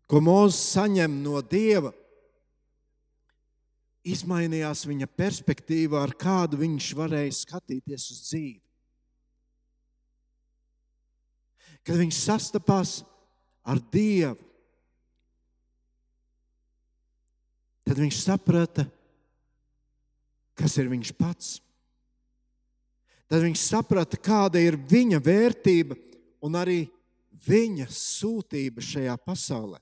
ko 0.08 0.20
Mozus 0.24 0.72
saņem 0.72 1.20
no 1.24 1.40
Dieva, 1.44 1.92
izmainījās 4.04 4.84
viņa 4.88 5.08
perspektīva, 5.16 6.02
ar 6.04 6.12
kādu 6.16 6.60
viņš 6.60 6.90
varēja 6.96 7.36
skatīties 7.40 8.10
uz 8.12 8.20
dzīvi. 8.28 8.60
Kad 11.84 12.00
viņš 12.00 12.16
sastapās 12.16 12.98
ar 13.68 13.80
Dievu, 13.92 14.40
tad 17.94 18.00
viņš 18.02 18.16
saprata, 18.24 18.82
kas 20.58 20.72
ir 20.82 20.88
viņš 20.90 21.12
pats. 21.14 21.50
Tad 23.30 23.44
viņš 23.46 23.60
saprata, 23.62 24.18
kāda 24.18 24.58
ir 24.58 24.74
viņa 24.74 25.20
vērtība 25.22 25.94
un 26.42 26.58
arī 26.58 26.80
viņa 27.46 27.86
sūtība 27.94 28.82
šajā 28.82 29.14
pasaulē. 29.22 29.78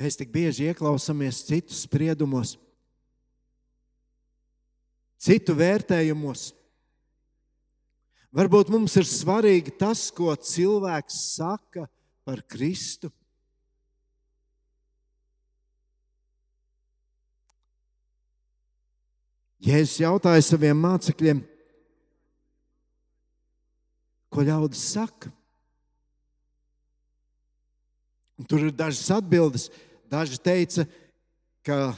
Mēs 0.00 0.16
tik 0.16 0.32
bieži 0.32 0.70
ieklausāmies 0.72 1.44
citu 1.44 1.76
spriedumos, 1.76 2.56
citu 5.20 5.52
vērtējumos. 5.60 6.54
Varbūt 8.36 8.68
mums 8.68 8.92
ir 9.00 9.06
svarīgi 9.08 9.72
tas, 9.80 10.10
ko 10.12 10.34
cilvēks 10.36 11.16
saka 11.38 11.86
par 12.26 12.42
Kristu. 12.44 13.08
Jēzus 19.66 20.02
jautāja 20.02 20.42
saviem 20.44 20.76
mācekļiem, 20.84 21.40
ko 24.28 24.44
ļaudis 24.44 24.84
saka. 24.92 25.32
Un 28.36 28.44
tur 28.44 28.66
ir 28.68 28.74
dažas 28.76 29.08
atbildes. 29.16 29.70
Daži 30.12 30.36
teica, 30.44 30.84
ka 31.64 31.96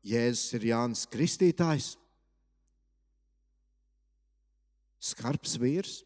Jēzus 0.00 0.56
ir 0.56 0.70
Jānis 0.72 1.04
Kristītājs 1.12 1.92
skarbs 5.04 5.58
vīrs, 5.60 5.98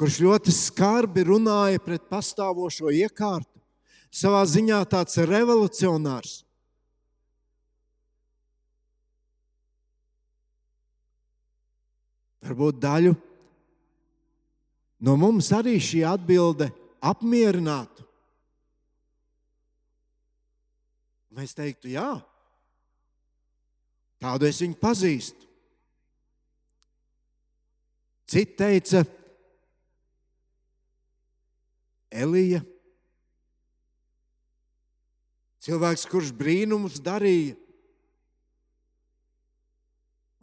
kurš 0.00 0.20
ļoti 0.24 0.54
skarbi 0.54 1.24
runāja 1.28 1.80
pret 1.82 2.08
pastāvošo 2.08 2.92
iekārtu. 2.92 3.52
Savā 4.16 4.40
ziņā 4.48 4.78
tāds 4.88 5.18
revolucionārs. 5.28 6.38
Varbūt 12.46 12.78
daļu 12.80 13.12
no 15.04 15.16
mums 15.20 15.50
arī 15.52 15.76
šī 15.82 16.04
atbilde 16.08 16.70
apmierinātu. 17.04 18.04
Mēs 21.36 21.52
teiktu, 21.52 21.90
jā, 21.92 22.14
tādu 24.22 24.48
es 24.48 24.62
viņu 24.62 24.78
pazīstu. 24.80 25.45
Citi 28.26 28.56
teica, 28.58 29.04
Elija, 32.10 32.58
cilvēks, 35.62 36.06
kurš 36.10 36.32
brīnumus 36.34 36.98
darīja. 37.02 37.54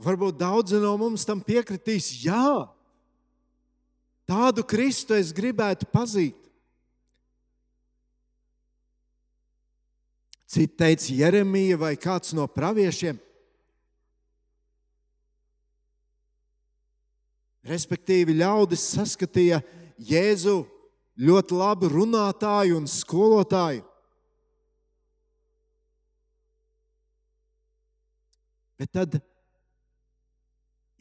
Varbūt 0.03 0.39
daudzi 0.39 0.79
no 0.83 0.93
mums 0.99 1.27
tam 1.27 1.43
piekritīs, 1.43 2.07
jā, 2.23 2.67
tādu 4.27 4.63
Kristu 4.67 5.15
es 5.19 5.35
gribētu 5.35 5.87
pazīt. 5.91 6.39
Citi 10.53 10.75
teica, 10.77 11.11
Jeremija 11.11 11.79
vai 11.81 11.95
kāds 11.99 12.31
no 12.37 12.47
praviešiem. 12.47 13.19
Respektīvi, 17.63 18.35
ļaudis 18.41 18.83
saskatīja 18.97 19.61
Jēzu 20.03 20.63
ļoti 21.19 21.55
labu 21.55 21.89
runātāju 21.91 22.79
un 22.81 22.89
skolotāju. 22.89 23.85
Bet 28.79 28.91
tad 28.91 29.15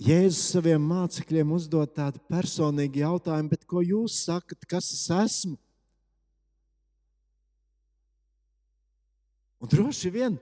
Jēzus 0.02 0.52
saviem 0.54 0.82
mācekļiem 0.86 1.50
uzdod 1.54 1.92
tādu 1.96 2.22
personīgu 2.30 3.02
jautājumu, 3.02 3.58
ko 3.66 3.82
jūs 3.82 4.22
sakat, 4.26 4.64
kas 4.70 4.92
es 4.94 5.04
esmu? 5.14 5.56
Un 9.62 9.70
droši 9.70 10.10
vien 10.10 10.38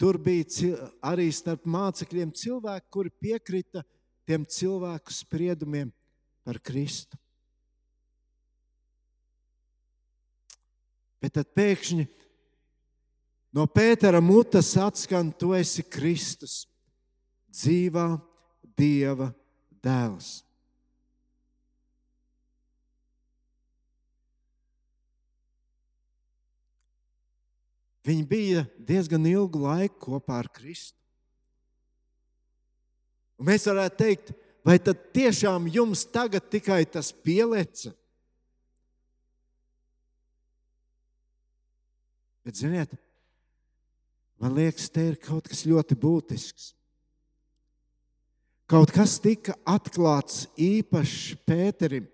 tur 0.00 0.18
bija 0.20 0.76
arī 1.04 1.30
starp 1.32 1.64
mācekļiem 1.68 2.32
cilvēki, 2.36 2.92
kuri 2.92 3.12
piekrita 3.24 3.84
tiem 4.30 4.44
cilvēku 4.46 5.10
spriedumiem 5.10 5.88
par 6.46 6.60
Kristu. 6.62 7.18
Bet 11.18 11.34
tad 11.34 11.50
pēkšņi 11.50 12.04
no 13.58 13.66
Pētera 13.66 14.22
mutes 14.22 14.70
atskan, 14.78 15.32
tu 15.34 15.50
esi 15.58 15.82
Kristus, 15.82 16.62
dzīvā 17.50 18.06
Dieva 18.78 19.32
dēls. 19.82 20.38
Viņi 28.06 28.24
bija 28.30 28.64
diezgan 28.78 29.26
ilgu 29.28 29.66
laiku 29.66 30.06
kopā 30.06 30.38
ar 30.40 30.48
Kristu. 30.54 30.99
Un 33.40 33.48
mēs 33.48 33.64
varētu 33.64 33.96
teikt, 33.96 34.34
vai 34.66 34.76
tad 34.84 35.00
tiešām 35.16 35.70
jums 35.72 36.04
tagad 36.12 36.50
tikai 36.52 36.82
tas 36.84 37.08
pielieca? 37.24 37.94
Bet, 42.44 42.58
ziniet, 42.60 42.92
man 44.40 44.52
liekas, 44.56 44.90
te 44.92 45.06
ir 45.12 45.16
kaut 45.20 45.48
kas 45.48 45.64
ļoti 45.68 45.96
būtisks. 46.00 46.74
Kaut 48.70 48.92
kas 48.94 49.16
tika 49.18 49.56
atklāts 49.66 50.44
īpaši 50.60 51.40
Pēterim. 51.48 52.04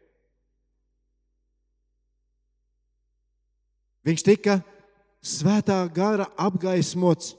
Viņš 4.07 4.23
tika 4.23 4.61
svētā 5.27 5.81
gara 5.91 6.29
apgaismots, 6.39 7.35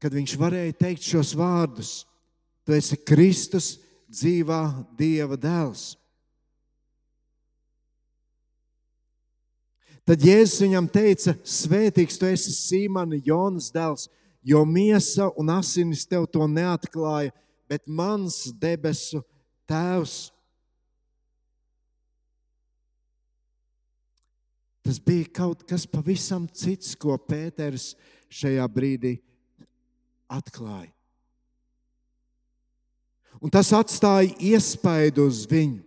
kad 0.00 0.12
viņš 0.12 0.36
varēja 0.40 0.76
teikt 0.84 1.08
šos 1.08 1.32
vārdus. 1.36 1.94
Tu 2.70 2.76
esi 2.78 2.94
Kristus, 3.02 3.80
dzīvā 4.06 4.60
Dieva 4.94 5.34
dēls. 5.34 5.96
Tad 10.06 10.22
Jēzus 10.22 10.60
viņam 10.62 10.86
teica: 10.94 11.34
Svētīgs 11.42 12.20
tu 12.20 12.28
esi 12.30 12.54
Sīmana 12.54 13.18
Jonas 13.26 13.72
dēls, 13.74 14.04
jo 14.46 14.62
miesa 14.62 15.32
un 15.34 15.50
asinis 15.50 16.04
tev 16.06 16.28
to 16.30 16.46
neatklāja, 16.46 17.34
bet 17.66 17.90
mans 17.90 18.38
debesu 18.62 19.24
tēvs. 19.66 20.30
Tas 24.86 25.02
bija 25.02 25.26
kaut 25.42 25.66
kas 25.66 25.90
pavisam 25.90 26.46
cits, 26.46 26.94
ko 26.94 27.18
Pēters 27.18 27.96
šajā 28.30 28.70
brīdī 28.70 29.16
atklāja. 30.30 30.94
Un 33.38 33.52
tas 33.52 33.70
atstāja 33.76 34.34
iespaidu 34.42 35.28
uz 35.30 35.44
viņu. 35.48 35.84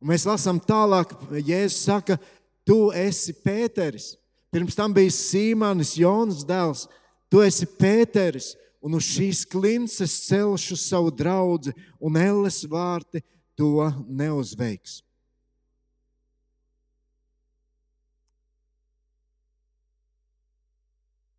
Un 0.00 0.08
mēs 0.10 0.24
lasām 0.24 0.58
tālāk, 0.64 1.12
Jēzus 1.30 1.84
saka, 1.84 2.16
tu 2.64 2.88
esi 2.96 3.34
Pēteris. 3.36 4.14
Pirms 4.50 4.74
tam 4.74 4.94
bija 4.96 5.12
Sīmanis, 5.12 5.94
Jonas 6.00 6.40
dēls. 6.48 6.86
Tu 7.30 7.42
esi 7.44 7.68
Pēteris, 7.78 8.54
un 8.82 8.96
uz 8.96 9.06
šīs 9.06 9.44
klinces 9.46 10.16
celšu 10.24 10.78
savu 10.80 11.12
draugu, 11.12 11.74
un 12.00 12.16
elles 12.16 12.62
vārti 12.64 13.20
to 13.54 13.86
neuzveiks. 14.08 15.02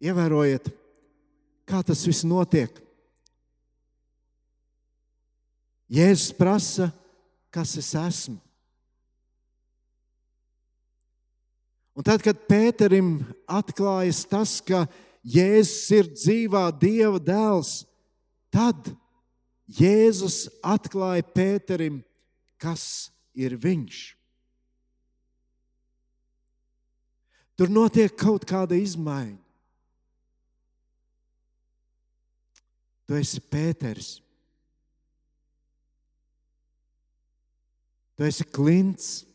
Ievērojiet, 0.01 0.69
kā 1.69 1.81
tas 1.85 2.01
viss 2.07 2.25
notiek. 2.25 2.73
Jēzus 5.91 6.31
prasa, 6.37 6.87
kas 7.51 7.75
es 7.79 7.91
esmu. 7.99 8.39
Un 11.91 12.05
tad, 12.07 12.23
kad 12.23 12.39
Pēterim 12.47 13.17
atklājas 13.51 14.23
tas, 14.31 14.55
ka 14.63 14.85
Jēzus 15.27 15.91
ir 15.97 16.07
dzīvā 16.15 16.63
Dieva 16.79 17.19
dēls, 17.19 17.81
tad 18.53 18.93
Jēzus 19.67 20.45
atklāja 20.63 21.27
Pēterim, 21.35 21.99
kas 22.61 23.11
ir 23.35 23.57
viņš. 23.59 23.99
Tur 27.59 27.69
notiek 27.69 28.15
kaut 28.17 28.47
kāda 28.47 28.79
izmaiņa. 28.79 29.37
Tu 33.05 33.19
esi 33.19 33.41
Pēters. 33.51 34.15
Tu 38.21 38.27
esi 38.27 38.43
klints. 38.45 39.25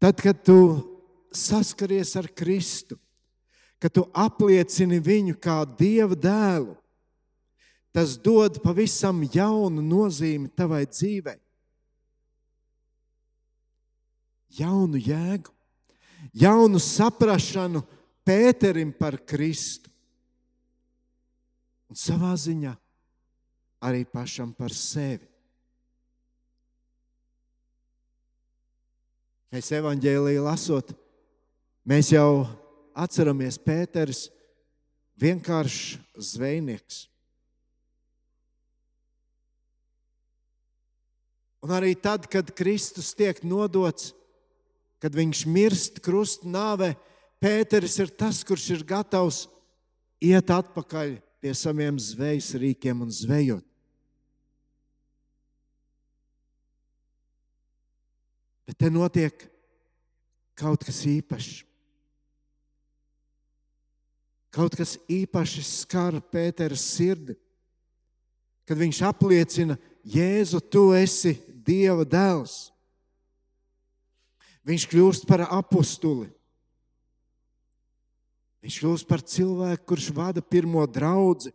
Tad, 0.00 0.16
kad 0.16 0.40
tu 0.40 0.56
saskaries 1.28 2.14
ar 2.16 2.30
Kristu, 2.32 2.96
kad 3.76 3.92
tu 3.92 4.06
apliecini 4.16 4.96
viņu 4.96 5.36
kā 5.36 5.58
Dieva 5.76 6.16
dēlu, 6.16 6.72
tas 7.92 8.16
dod 8.16 8.62
pavisam 8.64 9.20
jaunu 9.28 9.84
nozīmi 9.84 10.48
tavai 10.56 10.86
dzīvei. 10.88 11.36
Jaunu 14.56 14.96
jēgu, 14.96 15.52
jaunu 16.32 16.80
saprāšanu 16.80 17.84
Pēterim 18.24 18.96
par 18.96 19.20
Kristu. 19.20 19.92
Un 21.92 22.06
savā 22.08 22.38
ziņā 22.40 22.78
arī 23.84 24.08
pašam 24.08 24.56
par 24.56 24.72
sevi. 24.72 25.28
Mēs 29.48 29.70
evanģēlīju 29.72 30.42
lasot, 30.44 30.90
mēs 31.88 32.10
jau 32.12 32.44
atceramies 32.92 33.56
Pēters, 33.62 34.26
vienkāršs 35.18 35.96
zvejnieks. 36.34 37.06
Un 41.64 41.72
arī 41.74 41.94
tad, 41.98 42.28
kad 42.30 42.52
Kristus 42.54 43.10
tiek 43.18 43.40
nodots, 43.42 44.12
kad 45.02 45.14
viņš 45.16 45.44
mirst 45.48 46.02
krusta 46.04 46.46
nāvē, 46.48 46.92
Pēters 47.38 47.96
ir 48.02 48.12
tas, 48.18 48.42
kurš 48.46 48.68
ir 48.76 48.84
gatavs 48.86 49.46
iet 50.20 50.50
atpakaļ 50.50 51.16
pie 51.38 51.52
saviem 51.54 51.98
zvejas 52.02 52.50
rīkiem 52.58 53.04
un 53.04 53.10
zvejot. 53.14 53.67
Bet 58.68 58.76
te 58.76 58.90
notiek 58.92 59.32
kaut 60.58 60.82
kas 60.84 61.00
īpašs. 61.08 61.62
Kaut 64.52 64.74
kas 64.76 64.96
īpaši 65.08 65.62
skar 65.64 66.18
Pētera 66.32 66.76
sirdi, 66.76 67.36
kad 68.68 68.76
viņš 68.80 69.00
apliecina, 69.08 69.76
Jēzu, 70.08 70.60
tu 70.72 70.90
esi 70.96 71.34
Dieva 71.64 72.04
dēls. 72.04 72.70
Viņš 74.68 74.86
kļūst 74.88 75.26
par 75.28 75.46
apakstuli. 75.46 76.28
Viņš 78.64 78.78
kļūst 78.82 79.08
par 79.08 79.24
cilvēku, 79.24 79.84
kurš 79.88 80.10
vada 80.16 80.44
pirmo 80.44 80.84
draugu. 80.88 81.52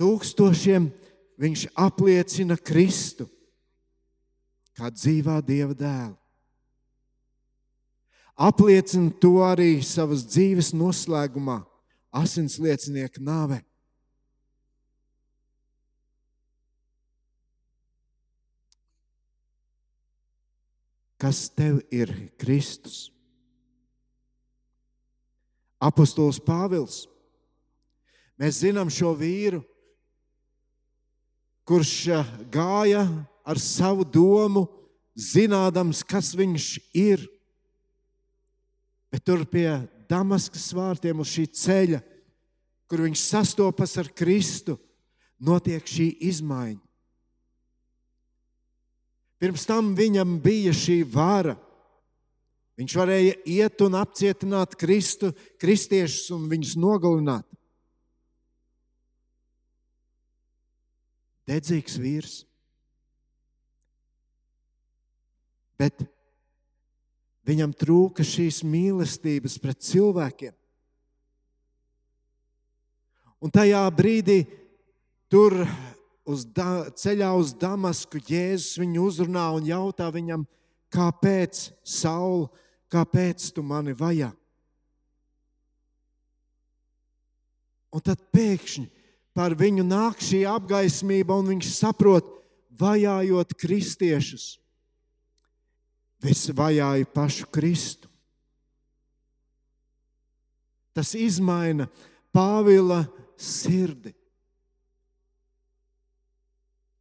Tūkstošiem 0.00 0.88
viņš 1.40 1.68
apliecina 1.80 2.56
Kristu 2.60 3.28
kā 4.74 4.90
dzīvā 4.90 5.38
Dieva 5.46 5.74
dēlu. 5.78 6.16
Apliecina 8.34 9.12
to 9.22 9.36
arī 9.46 9.78
savas 9.86 10.24
dzīves 10.26 10.72
noslēgumā, 10.74 11.60
asinsliecinieka 12.10 13.22
nāvē. 13.22 13.60
Kas 21.22 21.46
tev 21.54 21.78
ir 21.94 22.10
Kristus? 22.36 23.06
Apostols 25.78 26.40
Pāvils. 26.42 27.04
Mēs 28.40 28.58
zinām 28.64 28.90
šo 28.90 29.12
vīru, 29.14 29.60
kurš 31.68 31.92
gāja 32.52 33.04
ar 33.44 33.60
savu 33.60 34.04
domu, 34.04 34.66
zinādams, 35.14 36.02
kas 36.02 36.32
viņš 36.34 36.68
ir. 36.96 37.22
Bet 39.12 39.24
tur 39.28 39.44
pie 39.46 39.68
Damaskas 40.10 40.72
vārtiem 40.74 41.20
uz 41.22 41.30
šī 41.30 41.44
ceļa, 41.54 42.00
kur 42.90 43.04
viņš 43.04 43.20
sastopas 43.20 43.94
ar 44.00 44.10
Kristu, 44.16 44.78
notiek 45.38 45.84
šī 45.86 46.08
izmaiņa. 46.30 46.80
Pirms 49.44 49.66
tam 49.68 49.92
viņam 49.98 50.38
bija 50.40 50.72
šī 50.72 51.02
vara. 51.10 51.56
Viņš 52.80 52.94
varēja 52.96 53.34
iet 53.46 53.82
un 53.84 53.94
apcietināt 53.98 54.74
Kristu, 54.78 55.30
kristiešus 55.62 56.32
un 56.34 56.48
viņus 56.50 56.72
nogalināt. 56.80 57.46
Dedzīgs 61.44 61.98
vīrs. 62.00 62.34
Bet 65.78 66.04
viņam 67.46 67.72
trūka 67.76 68.24
šīs 68.26 68.62
mīlestības 68.66 69.58
pret 69.60 69.82
cilvēkiem. 69.84 70.54
Un 73.44 73.52
tajā 73.52 73.82
brīdī, 73.92 74.44
tur 75.28 75.66
uz 76.24 76.46
da, 76.56 76.86
ceļā 76.96 77.28
uz 77.36 77.52
Damasku, 77.60 78.22
Jēzus 78.24 78.78
viņu 78.80 79.04
uzrunā 79.10 79.50
un 79.58 79.68
jautā 79.68 80.08
viņam, 80.14 80.46
kāpēc, 80.94 81.66
Saul, 81.84 82.46
kāpēc 82.88 83.50
tu 83.52 83.64
mani 83.66 83.92
vajā? 83.98 84.30
Un 87.94 88.02
tad 88.02 88.22
pēkšņi 88.34 88.88
par 89.36 89.54
viņu 89.58 89.84
nāk 89.86 90.22
šī 90.24 90.44
apgaismība, 90.48 91.36
un 91.36 91.52
viņš 91.52 91.70
saprot, 91.76 92.26
vajājot 92.74 93.52
kristiešus 93.58 94.54
Es 96.24 96.46
vajāju 96.48 97.06
pašu 97.12 97.46
Kristu. 97.52 98.08
Tas 100.94 101.12
izmaina 101.18 101.88
Pāvila 102.34 103.04
sirdi. 103.36 104.14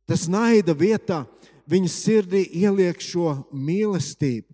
Tas 0.06 0.28
naida 0.28 0.76
vietā 0.76 1.24
viņa 1.70 1.90
sirdī 1.90 2.44
ieliek 2.60 3.00
šo 3.02 3.32
mīlestību. 3.56 4.52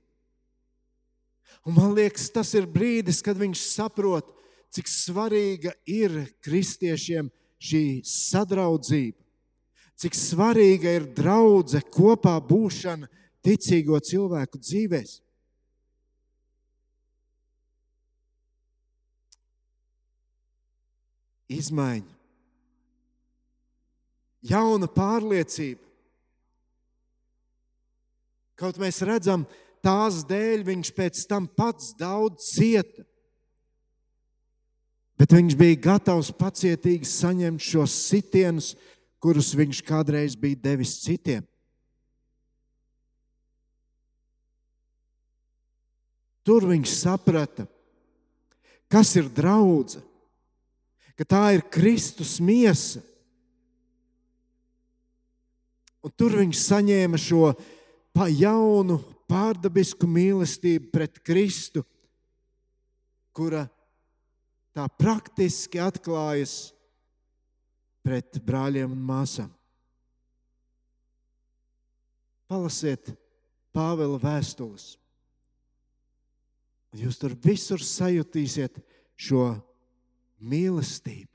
Un 1.67 1.75
man 1.75 1.95
liekas, 1.97 2.29
tas 2.32 2.53
ir 2.55 2.69
brīdis, 2.69 3.19
kad 3.25 3.38
viņš 3.38 3.63
saprot, 3.73 4.29
cik 4.71 4.88
svarīga 4.88 5.73
ir 5.89 6.21
kristiešiem 6.45 7.27
šī 7.60 7.84
sadraudzība, 8.08 9.17
cik 9.99 10.15
svarīga 10.15 10.93
ir 10.99 11.10
draudzene, 11.17 11.84
kopā 11.91 12.38
būšana 12.39 13.10
ticīgo 13.45 13.99
cilvēku 14.04 14.60
dzīvēm. 14.62 15.10
Izmaiņa, 21.49 22.12
jauna 24.52 24.86
pārliecība. 24.93 25.82
Kaut 28.60 28.78
mēs 28.78 28.99
redzam, 29.08 29.47
tās 29.82 30.21
dēļ 30.30 30.67
viņš 30.67 30.91
pēc 30.93 31.23
tam 31.32 31.47
pats 31.49 31.95
daudz 31.97 32.52
cieta. 32.52 33.02
Bet 35.19 35.34
viņš 35.34 35.56
bija 35.58 35.80
gatavs 35.89 36.30
pacietīgi 36.38 37.08
saņemt 37.08 37.63
šos 37.65 37.95
sitienus, 38.12 38.75
kurus 39.19 39.56
viņš 39.58 39.82
kādreiz 39.88 40.38
bija 40.39 40.60
devis 40.69 40.99
citiem. 41.02 41.41
Tur 46.50 46.66
viņš 46.66 46.92
saprata, 46.98 47.68
kas 48.90 49.12
ir 49.20 49.28
draudzene, 49.30 50.02
ka 51.14 51.28
tā 51.30 51.42
ir 51.54 51.62
Kristus 51.70 52.40
miesa. 52.42 53.04
Un 56.02 56.14
tur 56.18 56.40
viņš 56.40 56.62
saņēma 56.64 57.20
šo 57.22 57.52
jaunu, 58.34 58.98
pārdabisku 59.30 60.08
mīlestību 60.10 60.90
pret 60.90 61.20
Kristu, 61.22 61.84
kura 63.36 63.68
tā 64.74 64.88
praktiski 64.90 65.78
atklājas 65.84 66.72
pret 68.02 68.40
brāļiem 68.42 68.96
un 68.96 69.04
māsām. 69.06 69.52
Palasiet 72.50 73.14
Pāvila 73.70 74.18
vēstules. 74.18 74.96
Jūs 76.97 77.19
tur 77.21 77.36
visur 77.38 77.82
sajutīsiet 77.86 78.80
šo 79.19 79.52
mīlestību. 80.41 81.30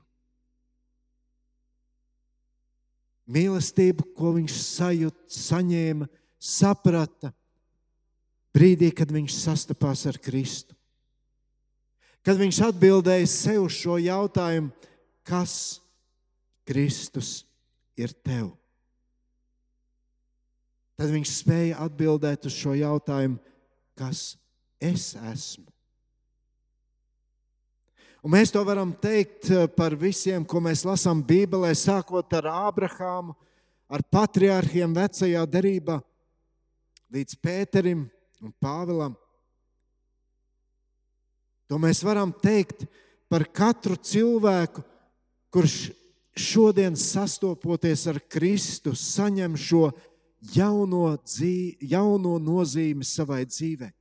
Mīlestību, 3.25 4.05
ko 4.13 4.35
viņš 4.35 4.57
sajūt, 4.61 5.21
saņēma, 5.33 6.07
saprata 6.37 7.31
brīdī, 8.53 8.91
kad 8.93 9.09
viņš 9.11 9.37
sastapās 9.39 10.05
ar 10.09 10.19
Kristu. 10.21 10.75
Kad 12.25 12.37
viņš 12.41 12.61
atbildēja 12.67 13.25
sev 13.29 13.65
šo 13.69 13.97
jautājumu, 14.01 14.71
kas 15.25 15.79
Kristus 16.65 17.43
ir 17.97 18.13
tev? 18.25 18.51
Tad 20.95 21.11
viņš 21.11 21.33
spēja 21.41 21.81
atbildēt 21.85 22.47
uz 22.47 22.55
šo 22.55 22.73
jautājumu, 22.77 23.37
kas 23.99 24.35
es 24.81 25.13
esmu. 25.15 25.67
Un 28.25 28.33
mēs 28.33 28.49
to 28.49 28.63
varam 28.65 28.89
teikt 28.97 29.51
eh, 29.53 29.67
par 29.69 29.93
visiem, 30.01 30.41
ko 30.41 30.57
mēs 30.63 30.81
lasām 30.87 31.21
Bībelē, 31.21 31.69
sākot 31.77 32.31
ar 32.33 32.47
Ābrahāmu, 32.49 33.35
ar 33.85 34.01
patriārhiem 34.09 34.95
vecajā 34.97 35.43
derībā, 35.45 35.99
līdz 37.13 37.37
Pēterim 37.37 38.07
un 38.41 38.53
Pāvilam. 38.57 39.13
To 41.69 41.77
mēs 41.81 42.01
varam 42.05 42.33
teikt 42.33 42.87
par 43.29 43.45
katru 43.53 43.93
cilvēku, 43.97 44.81
kurš 45.53 45.77
šodien 46.35 46.97
sastopoties 46.99 48.07
ar 48.09 48.19
Kristu, 48.25 48.93
saņem 48.97 49.55
šo 49.57 49.87
jauno, 50.55 51.15
dzīvi, 51.21 51.91
jauno 51.93 52.35
nozīmi 52.41 53.05
savai 53.07 53.45
dzīvei. 53.45 53.93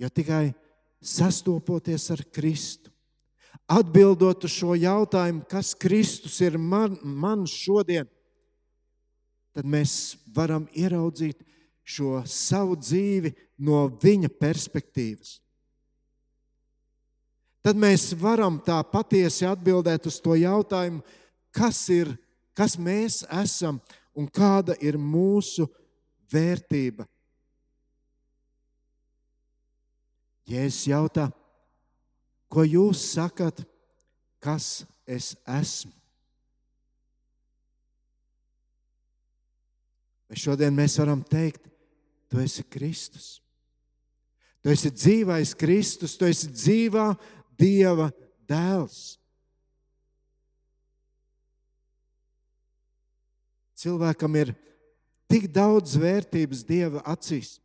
Jo 0.00 0.10
tikai 0.10 0.52
sastopoties 1.04 2.08
ar 2.10 2.24
Kristu, 2.34 2.90
atbildot 3.70 4.44
uz 4.44 4.52
šo 4.52 4.74
jautājumu, 4.76 5.44
kas 5.48 5.74
Kristus 5.78 6.40
ir 6.44 6.58
man, 6.58 6.98
man 7.02 7.44
šodien, 7.48 8.08
tad 9.54 9.68
mēs 9.70 10.16
varam 10.34 10.66
ieraudzīt 10.74 11.44
šo 11.84 12.22
savu 12.26 12.76
dzīvi 12.80 13.34
no 13.62 13.86
viņa 14.02 14.32
perspektīvas. 14.40 15.38
Tad 17.64 17.78
mēs 17.80 18.10
varam 18.20 18.58
tā 18.60 18.82
patiesi 18.84 19.46
atbildēt 19.48 20.08
uz 20.10 20.18
to 20.20 20.34
jautājumu, 20.36 21.00
kas 21.54 21.78
ir, 21.92 22.10
kas 22.52 22.76
mēs 22.76 23.22
esam 23.40 23.78
un 24.12 24.28
kāda 24.28 24.76
ir 24.84 24.98
mūsu 25.00 25.64
vērtība. 26.32 27.06
Jēzus 30.48 30.88
jautā, 30.90 31.28
ko 32.52 32.64
jūs 32.66 33.00
sakat, 33.14 33.62
kas 34.44 34.84
es 35.08 35.32
esmu? 35.48 35.92
Vai 40.28 40.40
šodien 40.40 40.74
mēs 40.74 40.98
varam 41.00 41.22
teikt, 41.24 41.68
tu 42.28 42.40
esi 42.42 42.64
Kristus? 42.66 43.38
Tu 44.64 44.72
esi 44.72 44.90
dzīvais 44.92 45.52
Kristus, 45.60 46.16
tu 46.16 46.28
esi 46.28 46.48
dzīvā 46.48 47.10
Dieva 47.60 48.08
dēls. 48.48 49.18
Cilvēkam 53.78 54.40
ir 54.40 54.54
tik 55.28 55.50
daudz 55.52 55.98
vērtības 56.00 56.64
Dieva 56.64 57.02
acīs. 57.12 57.58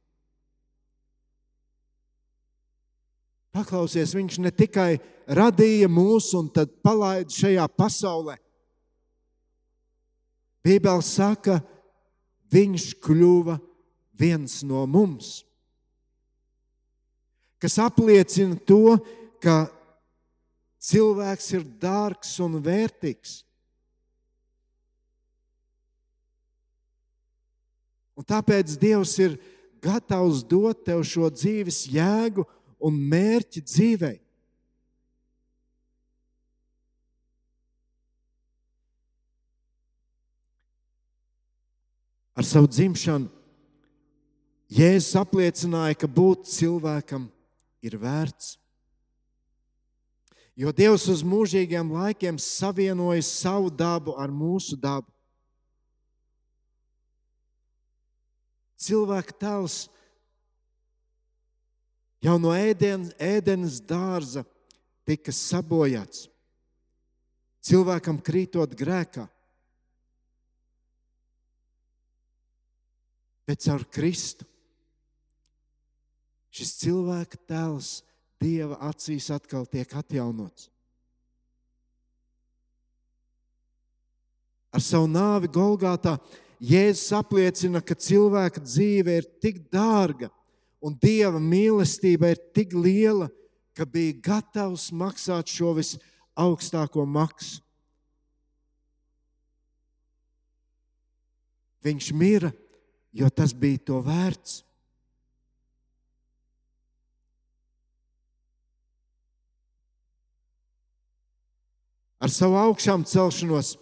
Paklausies, 3.55 4.13
viņš 4.13 4.37
ne 4.43 4.51
tikai 4.53 4.99
radīja 5.25 5.89
mūs 5.89 6.29
un 6.37 6.51
tad 6.53 6.71
palaida 6.85 7.33
šajā 7.33 7.65
pasaulē. 7.73 8.37
Bībeli 10.65 11.05
saka, 11.05 11.57
viņš 12.53 12.91
kļuva 13.01 13.57
viens 14.19 14.59
no 14.67 14.83
mums. 14.85 15.39
Kas 17.59 17.79
apliecina 17.81 18.55
to, 18.67 18.97
ka 19.41 19.67
cilvēks 20.79 21.53
ir 21.57 21.65
dārgs 21.81 22.37
un 22.43 22.59
vērtīgs. 22.63 23.41
Un 28.19 28.27
tāpēc 28.27 28.75
Dievs 28.79 29.15
ir 29.23 29.37
gatavs 29.83 30.43
dot 30.43 30.83
tev 30.87 31.05
šo 31.07 31.29
dzīves 31.31 31.85
jēgu 31.91 32.43
un 32.79 32.95
mērķi 33.11 33.63
dzīvei. 33.65 34.17
Ar 42.39 42.47
savu 42.47 42.69
dzimšanu 42.71 43.27
Jēzus 44.69 45.17
apliecināja, 45.17 45.97
ka 45.97 46.05
būt 46.05 46.45
cilvēkam 46.45 47.25
ir 47.81 47.95
vērts. 47.97 48.53
Jo 50.59 50.69
Dievs 50.75 51.07
uz 51.09 51.23
mūžīgiem 51.25 51.89
laikiem 51.95 52.37
savienoja 52.37 53.23
savu 53.25 53.71
dabu 53.73 54.13
ar 54.19 54.29
mūsu 54.29 54.77
dabu. 54.77 55.09
Cilvēka 58.79 59.35
tēls 59.41 59.87
jau 62.23 62.35
no 62.41 62.53
ēdienas, 62.55 63.13
ēdienas 63.19 63.79
dārza 63.87 64.43
tika 65.07 65.33
sabojāts. 65.35 66.27
Cilvēkam 67.65 68.21
krītot 68.23 68.75
grēkā. 68.77 69.25
Bet 73.49 73.65
caur 73.65 73.83
Kristu 73.89 74.45
šis 76.53 76.75
cilvēka 76.81 77.39
tēls 77.49 77.99
Dieva 78.39 78.77
acīs 78.87 79.27
atkal 79.35 79.65
tiek 79.67 79.89
atjaunots. 79.99 80.69
Ar 84.71 84.83
savu 84.85 85.09
nāvi 85.11 85.49
Golgātā 85.51 86.13
Jēzus 86.63 87.09
apliecina, 87.17 87.81
ka 87.83 87.97
cilvēka 87.99 88.63
dzīve 88.63 89.17
ir 89.19 89.27
tik 89.43 89.65
dārga 89.71 90.29
un 90.81 90.95
Dieva 90.95 91.39
mīlestība 91.43 92.31
ir 92.33 92.41
tik 92.55 92.73
liela, 92.73 93.29
ka 93.75 93.85
bija 93.87 94.15
gatavs 94.23 94.89
maksāt 94.95 95.51
šo 95.51 95.73
visaugstāko 95.77 97.05
maksu. 97.07 97.61
Viņš 101.83 102.09
mira, 102.11 102.51
jo 103.15 103.29
tas 103.31 103.53
bija 103.55 103.79
to 103.87 104.01
vērts. 104.03 104.59
Ar 112.19 112.27
savu 112.27 112.57
augšām 112.59 113.05
celšanos 113.07 113.77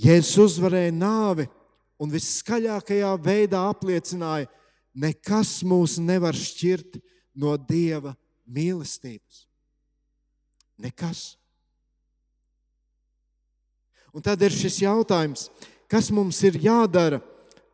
Jēzus 0.00 0.38
uzvarēja 0.46 0.94
nāvi 0.96 1.44
un 2.00 2.10
viskaļākajā 2.10 3.10
veidā 3.22 3.60
apliecināja, 3.68 4.48
nekas 4.94 5.58
mūs 5.66 5.98
nevar 5.98 6.36
šķirt 6.38 6.98
no 7.34 7.56
Dieva 7.58 8.14
mīlestības. 8.46 9.44
Nekas. 10.78 11.34
Un 14.14 14.22
tad 14.22 14.42
ir 14.46 14.54
šis 14.54 14.80
jautājums, 14.84 15.48
kas 15.90 16.10
mums 16.14 16.38
ir 16.46 16.58
jādara, 16.62 17.20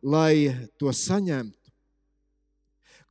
lai 0.01 0.49
to 0.81 0.89
saņemtu? 0.89 1.57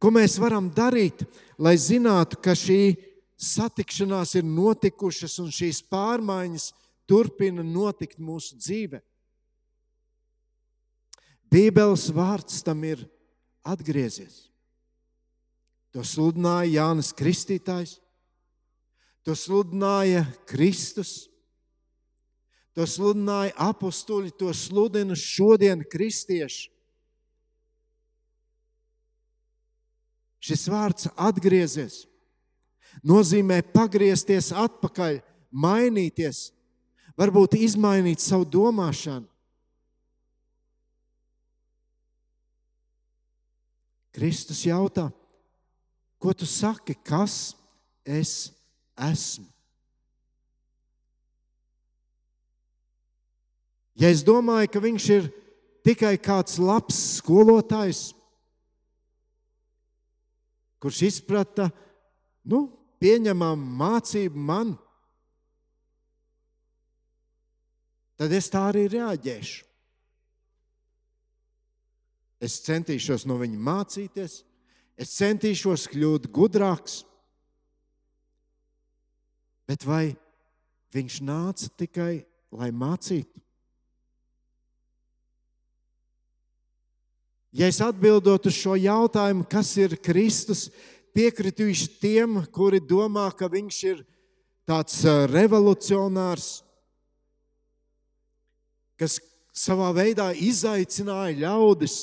Ko 0.01 0.11
mēs 0.11 0.39
varam 0.41 0.71
darīt, 0.73 1.23
lai 1.61 1.77
zinātu, 1.79 2.39
ka 2.41 2.57
šī 2.57 2.97
satikšanās 3.41 4.35
ir 4.41 4.47
notikušas 4.49 5.37
un 5.43 5.53
šīs 5.55 5.83
pārmaiņas 5.93 6.71
turpina 7.07 7.63
notikt 7.63 8.19
mūsu 8.19 8.57
dzīvē? 8.59 9.03
Bībeles 11.51 12.09
vārds 12.15 12.63
tam 12.65 12.83
ir 12.87 13.05
atgriezies. 13.67 14.49
To 15.91 16.05
sludināja 16.07 16.71
Jānis 16.71 17.11
Kristītājs, 17.17 17.99
to 19.27 19.35
sludināja 19.37 20.25
Kristus, 20.49 21.29
to 22.75 22.87
sludināja 22.87 23.55
apstuļi, 23.59 24.31
to 24.39 24.53
sludina 24.55 25.17
šodien 25.19 25.83
kristieši. 25.91 26.71
Šis 30.41 30.63
vārds 30.73 31.11
atgriezties 31.21 32.05
nozīmē 33.07 33.61
pagriezties 33.75 34.51
atpakaļ, 34.57 35.21
mainīties, 35.51 36.51
varbūt 37.19 37.59
izmainīt 37.61 38.23
savu 38.23 38.47
domāšanu. 38.49 39.30
Kristus 44.15 44.65
jautā, 44.67 45.07
ko 46.21 46.35
tu 46.35 46.47
saki, 46.49 46.97
kas 47.07 47.55
es 48.05 48.51
esmu? 48.99 49.47
Ja 54.01 54.09
es 54.09 54.25
domāju, 54.25 54.71
ka 54.73 54.81
viņš 54.81 55.07
ir 55.13 55.29
tikai 55.85 56.15
kāds 56.23 56.57
labs 56.61 56.99
skolotājs, 57.21 58.11
kurš 60.81 61.03
izprata 61.11 61.69
nu, 62.49 62.65
pieņemamu 63.01 63.75
mācību 63.81 64.41
man, 64.41 64.73
tad 68.21 68.33
es 68.37 68.49
tā 68.53 68.67
arī 68.71 68.87
reaģēšu. 68.93 69.70
Es 72.41 72.57
centīšos 72.65 73.27
no 73.29 73.37
viņa 73.41 73.61
mācīties, 73.61 74.41
es 74.97 75.13
centīšos 75.19 75.85
kļūt 75.93 76.31
gudrāks. 76.33 77.03
Bet 79.69 79.85
vai 79.87 80.17
viņš 80.97 81.21
nāca 81.23 81.69
tikai, 81.79 82.25
lai 82.57 82.71
mācītu? 82.73 83.43
Ja 87.53 87.67
es 87.67 87.81
atbildot 87.83 88.47
uz 88.47 88.55
šo 88.55 88.77
jautājumu, 88.79 89.45
kas 89.51 89.73
ir 89.83 89.97
Kristus, 89.99 90.69
piekritīšu 91.15 91.89
tiem, 92.01 92.39
kuri 92.55 92.79
domā, 92.79 93.27
ka 93.35 93.51
viņš 93.51 93.79
ir 93.91 94.05
tāds 94.69 95.03
revolucionārs, 95.33 96.61
kas 98.95 99.19
savā 99.51 99.91
veidā 99.97 100.29
izaicināja 100.37 101.41
ļaudis 101.43 101.97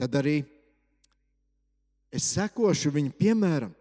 tad 0.00 0.16
arī 0.20 0.40
es 2.12 2.28
sekošu 2.36 2.92
viņa 2.94 3.12
piemēram. 3.18 3.72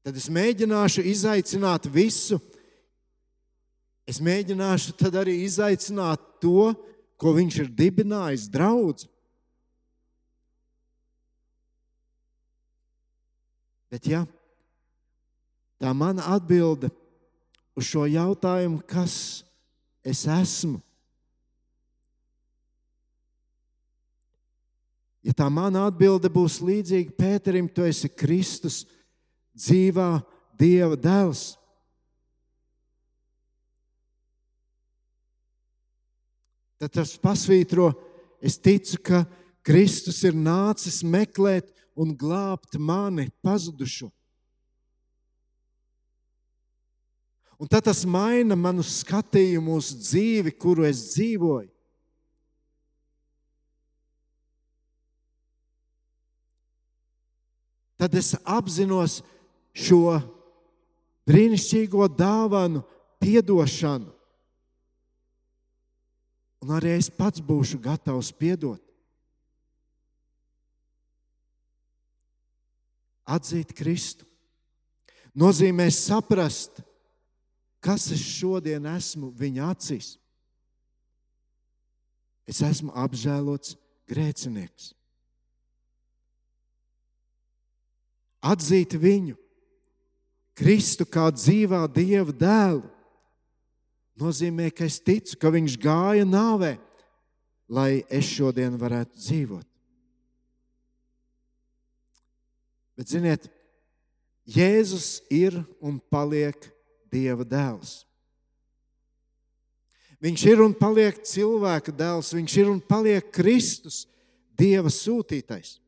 Tad 0.00 0.16
es 0.16 0.30
mēģināšu 0.32 1.04
izaicināt 1.10 1.86
visu. 1.92 2.40
Es 4.08 4.18
mēģināšu 4.24 4.96
tad 4.98 5.18
arī 5.20 5.42
izaicināt 5.44 6.22
to, 6.42 6.72
ko 7.20 7.34
viņš 7.36 7.58
ir 7.62 7.72
dibinājis, 7.76 8.48
draugs. 8.50 9.06
Bet, 13.90 14.06
ja 14.06 14.22
tā 15.82 15.92
mana 15.96 16.28
atbilde 16.34 16.90
uz 17.76 17.88
šo 17.88 18.06
jautājumu, 18.06 18.80
kas 18.86 19.42
es 20.06 20.22
esmu, 20.30 20.78
Ja 25.20 25.34
tā 25.36 25.46
mana 25.52 25.84
atbilde 25.90 26.30
būs 26.32 26.60
līdzīga 26.64 27.12
Pēterim, 27.18 27.68
tu 27.68 27.84
esi 27.84 28.08
Kristus, 28.08 28.86
dzīvā 29.56 30.22
Dieva 30.60 30.96
dēls. 30.96 31.54
Tad 36.80 36.94
tas 36.96 37.12
pasvītro, 37.20 37.90
es 38.40 38.56
ticu, 38.56 38.96
ka 39.04 39.26
Kristus 39.64 40.22
ir 40.24 40.32
nācis 40.32 41.02
meklēt 41.04 41.68
un 41.92 42.14
glābt 42.16 42.78
mani 42.80 43.28
pazudušo. 43.44 44.08
Un 47.60 47.68
tad 47.68 47.84
tas 47.90 48.06
maina 48.08 48.56
manu 48.56 48.80
skatījumu 48.80 49.76
uz 49.76 49.90
dzīvi, 49.92 50.54
kuru 50.56 50.86
es 50.88 51.02
dzīvoju. 51.10 51.68
Tad 58.00 58.14
es 58.16 58.32
apzinos 58.48 59.18
šo 59.76 60.16
brīnišķīgo 61.28 62.06
dāvanu, 62.16 62.80
atdošanu. 63.20 64.08
Un 66.64 66.72
arī 66.76 66.94
es 66.96 67.10
pats 67.12 67.40
būšu 67.44 67.80
gatavs 67.84 68.32
piedot. 68.32 68.80
Atzīt 73.28 73.76
Kristu 73.76 74.26
nozīmē 75.36 75.86
saprast, 75.94 76.80
kas 77.84 78.08
es 78.16 78.24
šodien 78.24 78.88
esmu 78.90 79.30
viņa 79.36 79.68
acīs. 79.72 80.14
Es 82.50 82.64
esmu 82.66 82.90
apžēlots 82.98 83.76
grēcinieks. 84.10 84.90
Atzīt 88.40 88.96
viņu, 88.96 89.36
Kristu 90.60 91.06
kā 91.08 91.30
dzīvā 91.32 91.86
Dieva 91.94 92.34
dēlu, 92.36 92.84
nozīmē, 94.20 94.68
ka 94.74 94.84
es 94.84 94.98
ticu, 95.00 95.38
ka 95.40 95.52
Viņš 95.54 95.76
gāja 95.80 96.26
nāvē, 96.28 96.74
lai 97.70 98.02
es 98.10 98.28
šodien 98.28 98.76
varētu 98.80 99.16
dzīvot. 99.16 99.66
Bet, 102.98 103.08
ziniet, 103.08 103.48
Jēzus 104.44 105.22
ir 105.32 105.56
un 105.80 106.00
paliek 106.12 106.68
Dieva 107.08 107.46
dēls. 107.46 108.02
Viņš 110.20 110.42
ir 110.50 110.60
un 110.60 110.74
paliek 110.76 111.22
cilvēka 111.24 111.94
dēls, 111.96 112.34
viņš 112.36 112.56
ir 112.60 112.68
un 112.68 112.80
paliek 112.84 113.30
Kristus, 113.32 114.02
Dieva 114.52 114.92
sūtītais. 114.92 115.78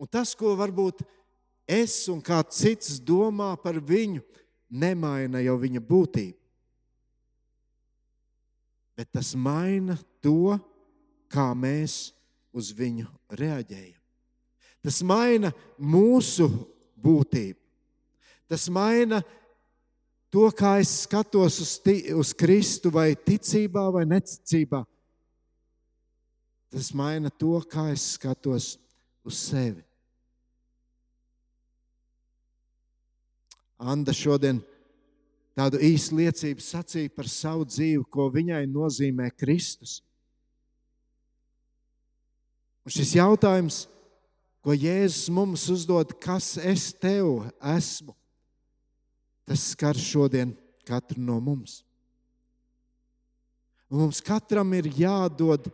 Un 0.00 0.08
tas, 0.08 0.32
ko 0.32 0.54
varbūt 0.56 1.02
es 1.68 2.06
un 2.08 2.22
kāds 2.24 2.62
cits 2.62 2.96
domā 3.04 3.52
par 3.60 3.76
viņu, 3.76 4.22
nemaina 4.70 5.42
jau 5.44 5.58
viņa 5.60 5.82
būtību. 5.84 6.38
Bet 8.96 9.10
tas 9.12 9.34
maina 9.36 9.98
to, 10.24 10.56
kā 11.30 11.50
mēs 11.56 12.12
uz 12.52 12.70
viņu 12.76 13.06
reaģējam. 13.36 13.98
Tas 14.80 15.02
maina 15.04 15.52
mūsu 15.76 16.48
būtību. 16.96 17.58
Tas 18.50 18.66
maina 18.72 19.20
to, 20.32 20.48
kā 20.56 20.78
es 20.80 21.02
skatos 21.04 21.60
uz, 21.62 21.74
uz 22.16 22.32
Kristu, 22.34 22.90
vai 22.92 23.12
ticībā, 23.14 23.84
vai 23.92 24.06
neticībā. 24.08 24.82
Tas 26.72 26.90
maina 26.96 27.30
to, 27.30 27.58
kā 27.68 27.90
es 27.92 28.14
skatos 28.16 28.72
uz 29.26 29.38
sevi. 29.50 29.84
Anna 33.80 34.12
šodien 34.12 34.60
tādu 35.56 35.80
īstu 35.80 36.18
liecību 36.20 36.62
sacīja 36.62 37.12
par 37.14 37.28
savu 37.28 37.64
dzīvi, 37.68 38.04
ko 38.12 38.28
viņai 38.32 38.66
nozīmē 38.68 39.30
Kristus. 39.40 40.00
Un 42.84 42.92
šis 42.92 43.14
jautājums, 43.16 43.84
ko 44.60 44.76
Jēzus 44.76 45.30
mums 45.32 45.66
uzdod, 45.72 46.12
kas 46.20 46.54
es 46.60 46.90
tev 46.92 47.46
esmu, 47.76 48.12
tas 49.48 49.70
skar 49.72 49.96
šodien 49.96 50.52
katru 50.88 51.20
no 51.24 51.38
mums. 51.40 51.80
Un 53.90 54.04
mums 54.04 54.20
katram 54.22 54.70
ir 54.76 54.86
jādod, 54.94 55.66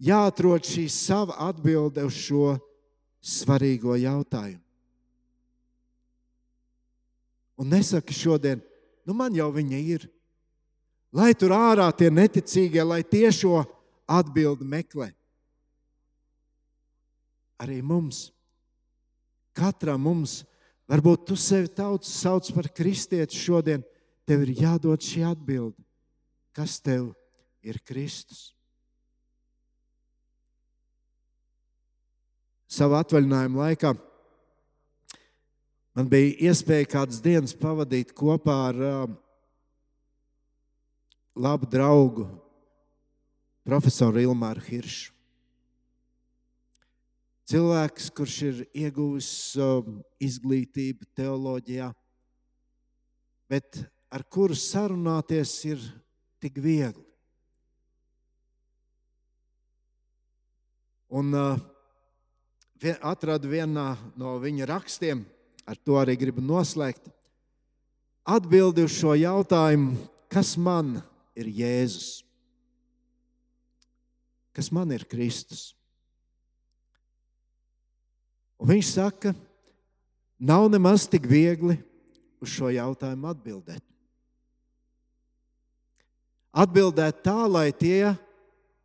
jāatrod 0.00 0.64
šī 0.66 0.88
sava 0.90 1.36
atbilde 1.50 2.02
uz 2.08 2.16
šo 2.16 2.56
svarīgo 3.20 3.94
jautājumu. 4.00 4.64
Un 7.60 7.68
nesaki 7.68 8.16
šodien, 8.16 8.62
nu 9.04 9.12
man 9.12 9.34
jau 9.36 9.50
viņa 9.52 9.78
ir. 9.84 10.06
Lai 11.12 11.34
tur 11.36 11.52
ārā 11.52 11.90
tie 11.92 12.08
neticīgie, 12.08 12.80
lai 12.86 13.02
tiešo 13.04 13.64
atbildi 14.08 14.64
meklē. 14.64 15.10
Arī 17.60 17.82
mums, 17.84 18.30
katram 19.52 20.00
mums, 20.06 20.38
varbūt 20.88 21.26
tu 21.28 21.36
sevi 21.36 21.68
tauts 21.68 22.08
sauc 22.22 22.48
par 22.56 22.70
kristieti 22.72 23.36
šodien, 23.36 23.84
tev 24.24 24.46
ir 24.46 24.54
jādod 24.62 25.04
šī 25.04 25.26
atbilde. 25.28 25.76
Kas 26.56 26.78
tev 26.80 27.10
ir 27.60 27.76
Kristus? 27.84 28.54
Savā 32.70 33.02
atvaļinājuma 33.04 33.66
laikā 33.66 33.92
Man 36.00 36.06
bija 36.08 36.48
iespēja 36.48 36.86
kādas 36.88 37.18
dienas 37.20 37.52
pavadīt 37.52 38.14
kopā 38.16 38.54
ar 38.70 38.78
uh, 38.80 39.00
labu 41.36 41.66
draugu, 41.68 42.22
profesoru 43.68 44.22
Ilmāru 44.22 44.62
Hiršu. 44.64 45.10
Cilvēks, 47.52 48.06
kurš 48.16 48.36
ir 48.46 48.62
ieguvis 48.72 49.28
uh, 49.60 49.82
izglītību 50.24 51.04
teoloģijā, 51.20 51.90
bet 53.52 53.82
ar 54.08 54.24
kuru 54.24 54.56
sarunāties 54.56 55.52
ir 55.68 55.82
tik 56.40 56.62
viegli. 56.64 57.04
Un 61.12 61.36
uh, 61.36 61.60
atradu 63.12 63.52
vienā 63.52 63.90
no 64.16 64.38
viņa 64.40 64.70
rakstiem, 64.72 65.26
ar 65.66 65.78
to 65.78 65.98
arī 66.00 66.16
gribu 66.18 66.42
noslēgt. 66.44 67.02
Atbildi 68.28 68.84
uz 68.86 68.94
šo 68.94 69.14
jautājumu, 69.18 69.96
kas 70.30 70.54
man 70.60 70.98
ir 71.38 71.48
Jēzus? 71.50 72.20
Kas 74.54 74.70
man 74.74 74.90
ir 74.92 75.06
Kristus? 75.08 75.70
Un 78.60 78.68
viņš 78.74 78.90
saka, 78.92 79.32
nav 80.36 80.66
nemaz 80.72 81.06
tik 81.08 81.24
viegli 81.30 81.78
uz 82.42 82.50
šo 82.52 82.68
jautājumu 82.74 83.30
atbildēt. 83.30 83.84
Atbildēt 86.50 87.22
tā, 87.24 87.46
lai 87.46 87.70
tie 87.72 88.10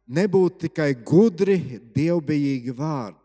nebūtu 0.05 0.67
tikai 0.67 0.93
gudri, 1.01 1.57
dievbijīgi 1.95 2.76
vārdi 2.78 3.24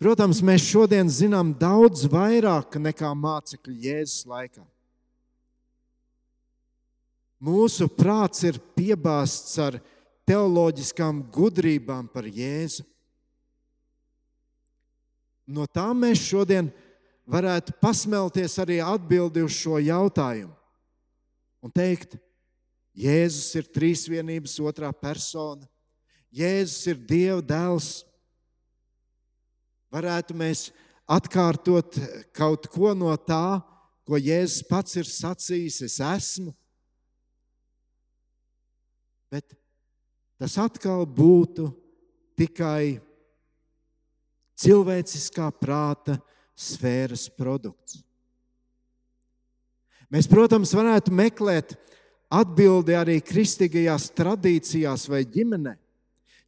Protams, 0.00 0.40
mēs 0.40 0.64
šodien 0.64 1.10
zinām 1.12 1.52
daudz 1.60 2.06
vairāk 2.08 2.78
nekā 2.80 3.10
mācekļi 3.12 3.74
Jēzus 3.84 4.24
laikā. 4.30 4.62
Mūsu 7.40 7.88
prāts 7.92 8.40
ir 8.48 8.56
piebāzts 8.76 9.58
ar 9.60 9.76
teoloģiskām 10.28 11.20
gudrībām 11.32 12.08
par 12.08 12.24
Jēzu. 12.24 12.86
No 15.50 15.66
tām 15.68 16.00
mēs 16.06 16.22
šodien 16.22 16.70
varētu 17.28 17.74
pasmelties 17.82 18.56
arī 18.62 18.78
atbildi 18.84 19.44
uz 19.44 19.52
šo 19.56 19.80
jautājumu 19.82 20.54
un 21.60 21.72
teikt, 21.72 22.16
Jēzus 23.00 23.52
ir 23.54 23.68
trīsvienības 23.70 24.56
otrā 24.66 24.90
persona, 24.96 25.68
Jēzus 26.34 26.88
ir 26.90 26.98
Dieva 27.06 27.40
dēls 27.44 28.00
varētu 29.92 30.36
mēs 30.38 30.68
atkārtot 31.10 31.98
kaut 32.36 32.68
ko 32.70 32.94
no 32.94 33.12
tā, 33.18 33.60
ko 34.06 34.18
Jēzus 34.18 34.64
pats 34.66 34.96
ir 34.98 35.06
sacījis, 35.06 35.82
es 35.86 35.98
esmu. 36.02 36.54
Bet 39.30 39.54
tas 40.40 40.56
atkal 40.58 41.04
būtu 41.06 41.68
tikai 42.38 42.98
cilvēciskā 44.60 45.50
prāta 45.60 46.18
sfēras 46.58 47.28
produkts. 47.32 48.00
Mēs, 50.10 50.26
protams, 50.26 50.72
varētu 50.74 51.14
meklēt 51.14 51.76
atbildi 52.34 52.96
arī 52.98 53.20
kristīgajās 53.22 54.08
tradīcijās 54.18 55.06
vai 55.10 55.22
ģimenē, 55.22 55.76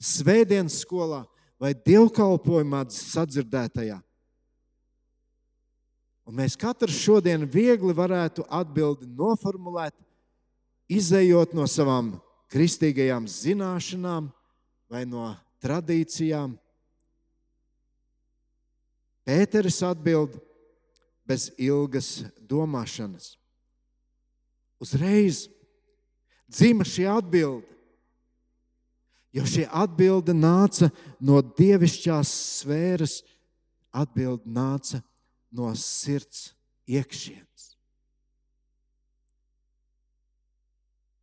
svētdienas 0.02 0.80
skolā, 0.82 1.22
vai 1.62 1.70
dievkalpojumā 1.78 2.82
sadzirdētajā. 2.90 4.00
Un 6.26 6.38
mēs 6.38 6.56
katrs 6.58 6.98
šodien 6.98 7.46
viegli 7.50 7.94
varētu 7.94 8.44
atbildi 8.50 9.06
noformulēt, 9.10 9.94
izējot 10.90 11.54
no 11.54 11.66
savām 11.70 12.16
kristīgajām 12.52 13.28
zināšanām 13.30 14.28
vai 14.90 15.04
no 15.06 15.32
tradīcijām. 15.62 16.56
Pēteris 19.22 19.78
atbild 19.86 20.34
bez 21.26 21.48
ilgas 21.54 22.24
domāšanas. 22.42 23.36
Uzreiz 24.82 25.46
dzima 26.50 26.82
šī 26.86 27.06
atbilde. 27.06 27.71
Jo 29.32 29.46
šī 29.48 29.64
atbilde 29.72 30.34
nāca 30.36 30.90
no 31.20 31.40
dievišķās 31.40 32.32
sfēras, 32.60 33.22
atbilde 33.92 34.44
nāca 34.48 35.00
no 35.52 35.70
sirds 35.76 36.50
iekšienes. 36.88 37.72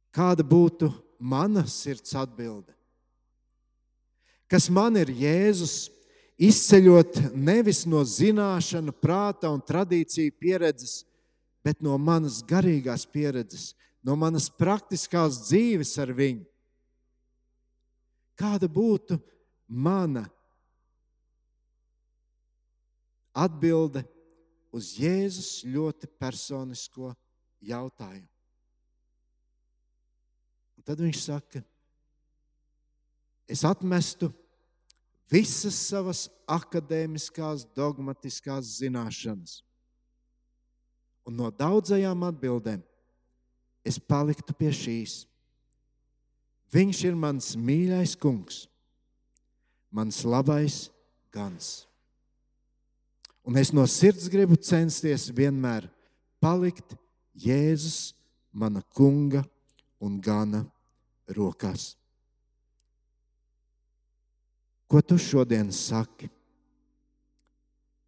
Kāda 0.10 0.41
būtu 0.41 0.89
mana 1.22 1.68
sirds 1.70 2.16
atbilde? 2.18 2.74
Kas 4.49 4.66
man 4.74 4.97
ir 4.97 5.12
Jēzus, 5.14 5.91
izceļot 6.41 7.20
nevis 7.38 7.84
no 7.86 8.01
zināšanu, 8.01 8.95
prāta 8.97 9.51
un 9.53 9.62
tradīciju 9.62 10.34
pieredzes, 10.41 11.03
bet 11.62 11.84
no 11.86 11.93
manas 12.01 12.39
garīgās 12.41 13.05
pieredzes, 13.05 13.76
no 14.01 14.16
manas 14.18 14.49
praktiskās 14.49 15.43
dzīves 15.45 15.93
ar 16.01 16.16
viņu? 16.18 16.47
Kāda 18.40 18.70
būtu 18.72 19.18
mana 19.68 20.24
atbilde 23.36 24.06
uz 24.72 24.94
Jēzus 25.00 25.66
ļoti 25.68 26.08
personisko 26.20 27.12
jautājumu? 27.68 28.30
Un 30.80 30.86
tad 30.88 31.02
viņš 31.04 31.24
saka, 31.26 31.60
es 33.50 33.66
atmestu 33.68 34.32
visas 35.30 35.78
savas 35.90 36.28
akadēmiskās, 36.50 37.68
dogmatiskās 37.76 38.78
zināšanas. 38.80 39.60
Un 41.28 41.36
no 41.38 41.52
daudzajām 41.54 42.24
atbildēm 42.26 42.82
es 43.86 44.00
paliktu 44.00 44.56
pie 44.58 44.72
šīs. 44.74 45.26
Viņš 46.70 47.03
ir 47.09 47.15
mans 47.17 47.55
mīļais 47.57 48.13
kungs, 48.22 48.67
mans 49.89 50.22
labais 50.22 50.89
gans. 51.34 51.89
Un 53.41 53.57
es 53.57 53.72
no 53.74 53.86
sirds 53.89 54.28
gribu 54.30 54.57
censties 54.61 55.30
vienmēr 55.34 55.88
palikt 56.38 56.93
Jēzus, 57.34 58.13
mana 58.53 58.84
kunga 58.93 59.41
un 60.03 60.20
gana 60.22 60.61
rokās. 61.34 61.95
Ko 64.89 65.01
tu 65.05 65.17
šodien 65.22 65.70
saki? 65.74 66.30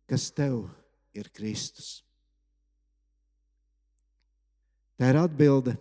Kas 0.10 0.30
tev 0.34 0.66
ir 1.14 1.30
Kristus? 1.34 2.02
Tā 4.98 5.10
ir 5.10 5.18
atbilde 5.22 5.78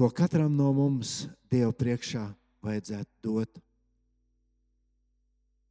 ko 0.00 0.08
katram 0.08 0.54
no 0.56 0.70
mums 0.72 1.26
Dieva 1.52 1.74
priekšā 1.76 2.22
vajadzētu 2.64 3.10
dot. 3.20 3.58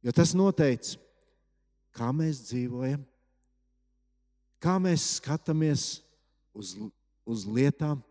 Jo 0.06 0.12
tas 0.14 0.36
noteica, 0.38 1.00
kā 1.90 2.12
mēs 2.14 2.44
dzīvojam, 2.46 3.00
kā 4.62 4.76
mēs 4.78 5.06
skatāmies 5.16 5.86
uz, 6.54 6.76
uz 7.26 7.42
lietām, 7.42 8.04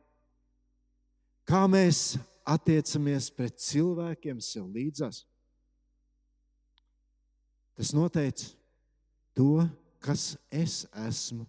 kā 1.48 1.62
mēs 1.72 2.18
attiecamies 2.44 3.30
pret 3.32 3.56
cilvēkiem 3.64 4.44
sev 4.44 4.68
līdzās. 4.76 5.22
Tas 7.80 7.94
noteica 7.96 8.52
to, 9.40 9.64
kas 10.04 10.34
es 10.52 10.84
esmu 11.08 11.48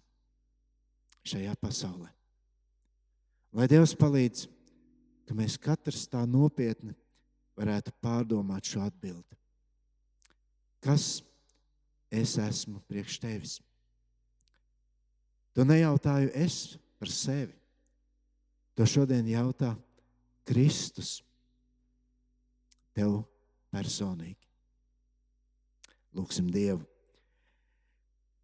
šajā 1.27 1.59
pasaulē. 1.59 2.07
Lai 3.51 3.67
Dievs 3.67 3.91
palīdz, 3.99 4.47
ka 5.31 5.35
mēs 5.39 5.53
katrs 5.55 6.09
tā 6.11 6.25
nopietni 6.27 6.91
varētu 7.55 7.93
pārdomāt 8.03 8.67
šo 8.67 8.81
atbildi. 8.83 9.37
Kas 10.83 11.21
es 12.11 12.33
esmu 12.35 12.81
priekš 12.91 13.15
tevis? 13.23 13.53
To 15.55 15.63
nejautāju 15.63 16.33
es 16.35 16.75
par 16.99 17.07
sevi. 17.07 17.55
To 18.75 18.83
šodien 18.83 19.23
jautā 19.31 19.71
Kristus 20.43 21.21
tev 22.91 23.21
personīgi. 23.71 24.35
Lūksim 26.11 26.51
Dievu. 26.51 26.83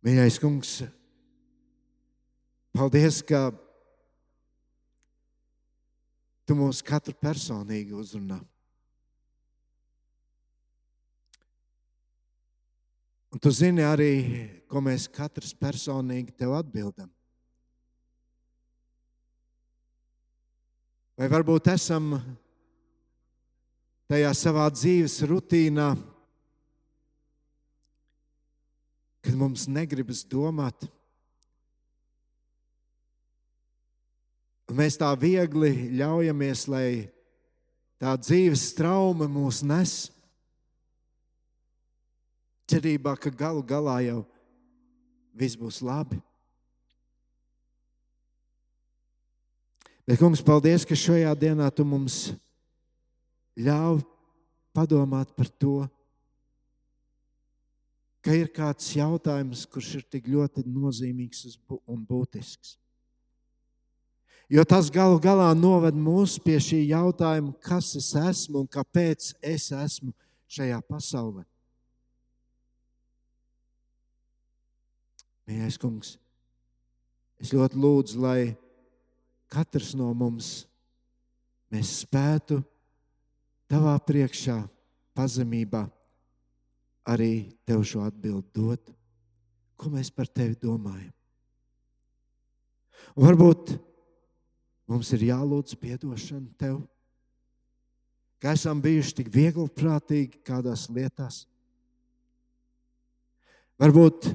Mīļais 0.07 0.39
kungs, 0.39 0.77
paldies, 2.71 3.19
ka 3.27 3.49
tu 6.47 6.55
mūs 6.55 6.79
katru 6.85 7.11
personīgi 7.19 7.91
uzrunā. 7.91 8.39
Un 13.35 13.41
tu 13.43 13.51
zini 13.51 13.83
arī, 13.83 14.13
ko 14.71 14.79
mēs 14.81 15.09
katrs 15.11 15.51
personīgi 15.53 16.31
tev 16.39 16.55
atbildam. 16.55 17.09
Vai 21.17 21.27
varbūt 21.33 21.67
esam 21.73 22.13
tajā 24.07 24.31
savā 24.37 24.67
dzīves 24.71 25.19
rutīnā, 25.27 25.89
kad 29.25 29.35
mums 29.35 29.67
negribas 29.67 30.23
domāt. 30.23 30.87
Mēs 34.75 34.97
tā 34.99 35.09
viegli 35.19 35.89
ļaujamies, 35.95 36.67
lai 36.67 36.87
tā 38.01 38.15
dzīves 38.19 38.73
trauma 38.75 39.27
mūs 39.31 39.63
nes. 39.63 39.97
Cerībā, 42.67 43.15
ka 43.15 43.31
galu 43.31 43.63
galā 43.63 44.01
jau 44.03 44.21
viss 45.37 45.55
būs 45.55 45.79
labi. 45.85 46.19
Bet, 50.07 50.19
kungs, 50.19 50.43
paldies, 50.43 50.85
ka 50.87 50.95
šajā 50.95 51.33
dienā 51.35 51.67
tu 51.75 51.83
mums 51.87 52.31
ļauj 53.59 54.01
padomāt 54.75 55.33
par 55.35 55.49
to, 55.59 55.81
ka 58.23 58.35
ir 58.35 58.51
kāds 58.51 58.89
jautājums, 58.95 59.65
kurš 59.67 59.93
ir 59.99 60.05
tik 60.11 60.27
ļoti 60.31 60.63
nozīmīgs 60.67 61.57
un 61.87 62.03
būtisks. 62.07 62.75
Jo 64.47 64.63
tas 64.63 64.87
galu 64.87 65.19
galā 65.19 65.49
noved 65.59 65.95
mūs 65.99 66.37
pie 66.39 66.55
šī 66.63 66.85
jautājuma, 66.87 67.51
kas 67.59 67.91
es 67.99 68.13
esmu 68.15 68.63
un 68.63 68.69
kāpēc 68.71 69.33
es 69.43 69.67
esmu 69.75 70.13
šajā 70.47 70.79
pasaulē. 70.87 71.43
Mīļais 75.47 75.77
kungs, 75.79 76.15
es 77.39 77.51
ļoti 77.55 77.79
lūdzu, 77.79 78.19
lai 78.23 78.55
katrs 79.51 79.93
no 79.99 80.09
mums 80.15 80.65
spētu 81.71 82.61
tavā 83.67 83.97
priekšā, 84.07 84.61
pazemībā 85.15 85.83
arī 87.07 87.49
tev 87.67 87.83
šo 87.87 88.05
atbildi 88.05 88.47
dot, 88.55 88.91
ko 89.75 89.91
mēs 89.91 90.11
par 90.13 90.27
tevi 90.31 90.55
domājam. 90.61 91.11
Un 93.15 93.27
varbūt 93.27 93.75
mums 94.87 95.11
ir 95.15 95.27
jālūdz 95.29 95.75
atdošana 95.77 96.49
tev, 96.59 96.81
ka 98.41 98.53
esam 98.55 98.81
bijuši 98.81 99.15
tik 99.19 99.31
viegli 99.33 99.67
prātīgi 99.69 100.39
kādās 100.47 100.87
lietās. 100.89 101.45
Varbūt 103.77 104.31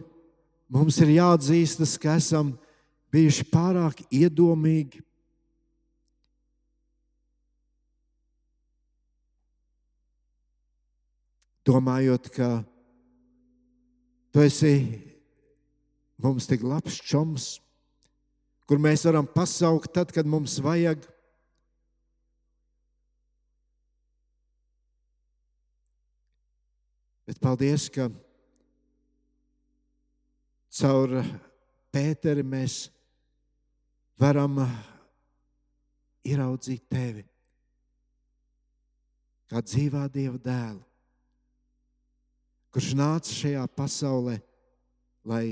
mums 0.68 0.98
ir 1.02 1.16
jāatzīstas, 1.16 1.96
ka 1.98 2.16
esam 2.20 2.54
bijuši 3.12 3.48
pārāk 3.50 4.04
iedomīgi. 4.10 5.02
Domājot, 11.66 12.28
ka 12.34 12.48
Tu 14.32 14.40
esi 14.40 14.76
mums 16.16 16.46
tik 16.48 16.62
labs 16.64 16.96
čoms, 17.04 17.58
kur 18.72 18.80
mēs 18.80 19.02
varam 19.04 19.26
pasaukt 19.28 19.90
tad, 19.92 20.08
kad 20.16 20.24
mums 20.24 20.54
vajag. 20.64 21.02
Bet 27.28 27.36
paldies, 27.36 27.90
ka 27.92 28.06
caur 30.80 31.12
Pēteri 31.92 32.40
mēs 32.48 32.86
varam 34.16 34.64
ieraudzīt 36.24 36.88
tevi 36.88 37.28
kā 39.52 39.60
dzīvā 39.60 40.08
Dieva 40.16 40.40
dēlu 40.40 40.80
kurš 42.72 42.94
nāca 42.96 43.36
šajā 43.36 43.68
pasaulē, 43.76 44.40
lai 45.28 45.46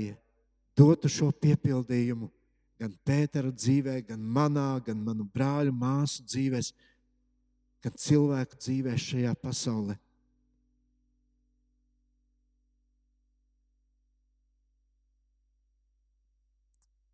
dotu 0.73 1.05
šo 1.21 1.29
piepildījumu 1.29 2.33
gan 2.81 2.93
Pētera 3.05 3.51
dzīvē, 3.53 3.99
gan 4.07 4.21
manā, 4.25 4.79
gan 4.85 5.01
manu 5.05 5.27
brāļu, 5.29 5.73
māsu 5.77 6.23
dzīvēs, 6.25 6.71
gan 7.85 7.93
cilvēku 7.97 8.57
dzīvē 8.57 8.95
šajā 8.97 9.33
pasaulē. 9.37 9.97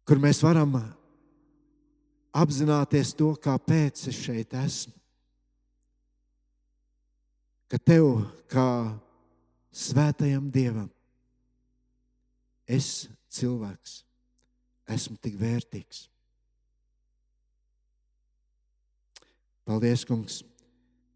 Kur 0.08 0.24
mēs 0.24 0.40
varam 0.40 0.78
apzināties 2.32 3.12
to, 3.20 3.34
kāpēc 3.44 4.08
es 4.08 4.22
šeit 4.24 4.56
esmu. 4.56 4.96
Ka 7.68 7.76
tev, 7.84 8.22
kā 8.48 8.68
svētajam 9.76 10.48
Dievam. 10.48 10.88
Es, 12.64 13.10
cilvēks, 13.36 14.07
esmu 14.88 15.18
tik 15.22 15.36
vērtīgs. 15.40 16.08
Paldies, 19.68 20.06
Kungs, 20.08 20.42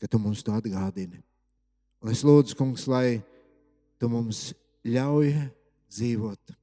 ka 0.01 0.09
Tu 0.11 0.19
mums 0.19 0.43
to 0.43 0.51
atgādini. 0.51 1.22
Un 2.03 2.11
es 2.11 2.24
lūdzu, 2.28 2.57
Kungs, 2.59 2.88
lai 2.91 3.22
Tu 4.01 4.09
mums 4.11 4.49
ļauj 4.84 5.32
dzīvot 5.91 6.55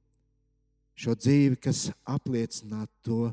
šo 0.99 1.15
dzīvi, 1.15 1.57
kas 1.63 1.87
apliecina 2.03 2.83
to, 3.05 3.29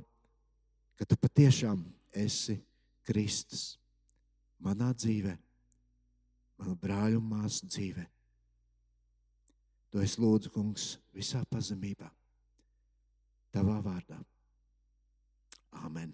ka 0.96 1.04
Tu 1.04 1.18
patiešām 1.20 1.82
esi 2.16 2.60
Kristus 3.06 3.74
manā 4.62 4.92
dzīvē, 4.96 5.34
manu 6.58 6.76
brāļu 6.80 7.20
māsu 7.20 7.68
dzīvē. 7.68 8.06
To 9.92 10.02
es 10.02 10.16
lūdzu, 10.20 10.50
kungs, 10.54 10.96
visā 11.14 11.42
pazemībā, 11.50 12.08
tavā 13.56 13.80
vārdā. 13.84 14.20
Āmen! 15.86 16.12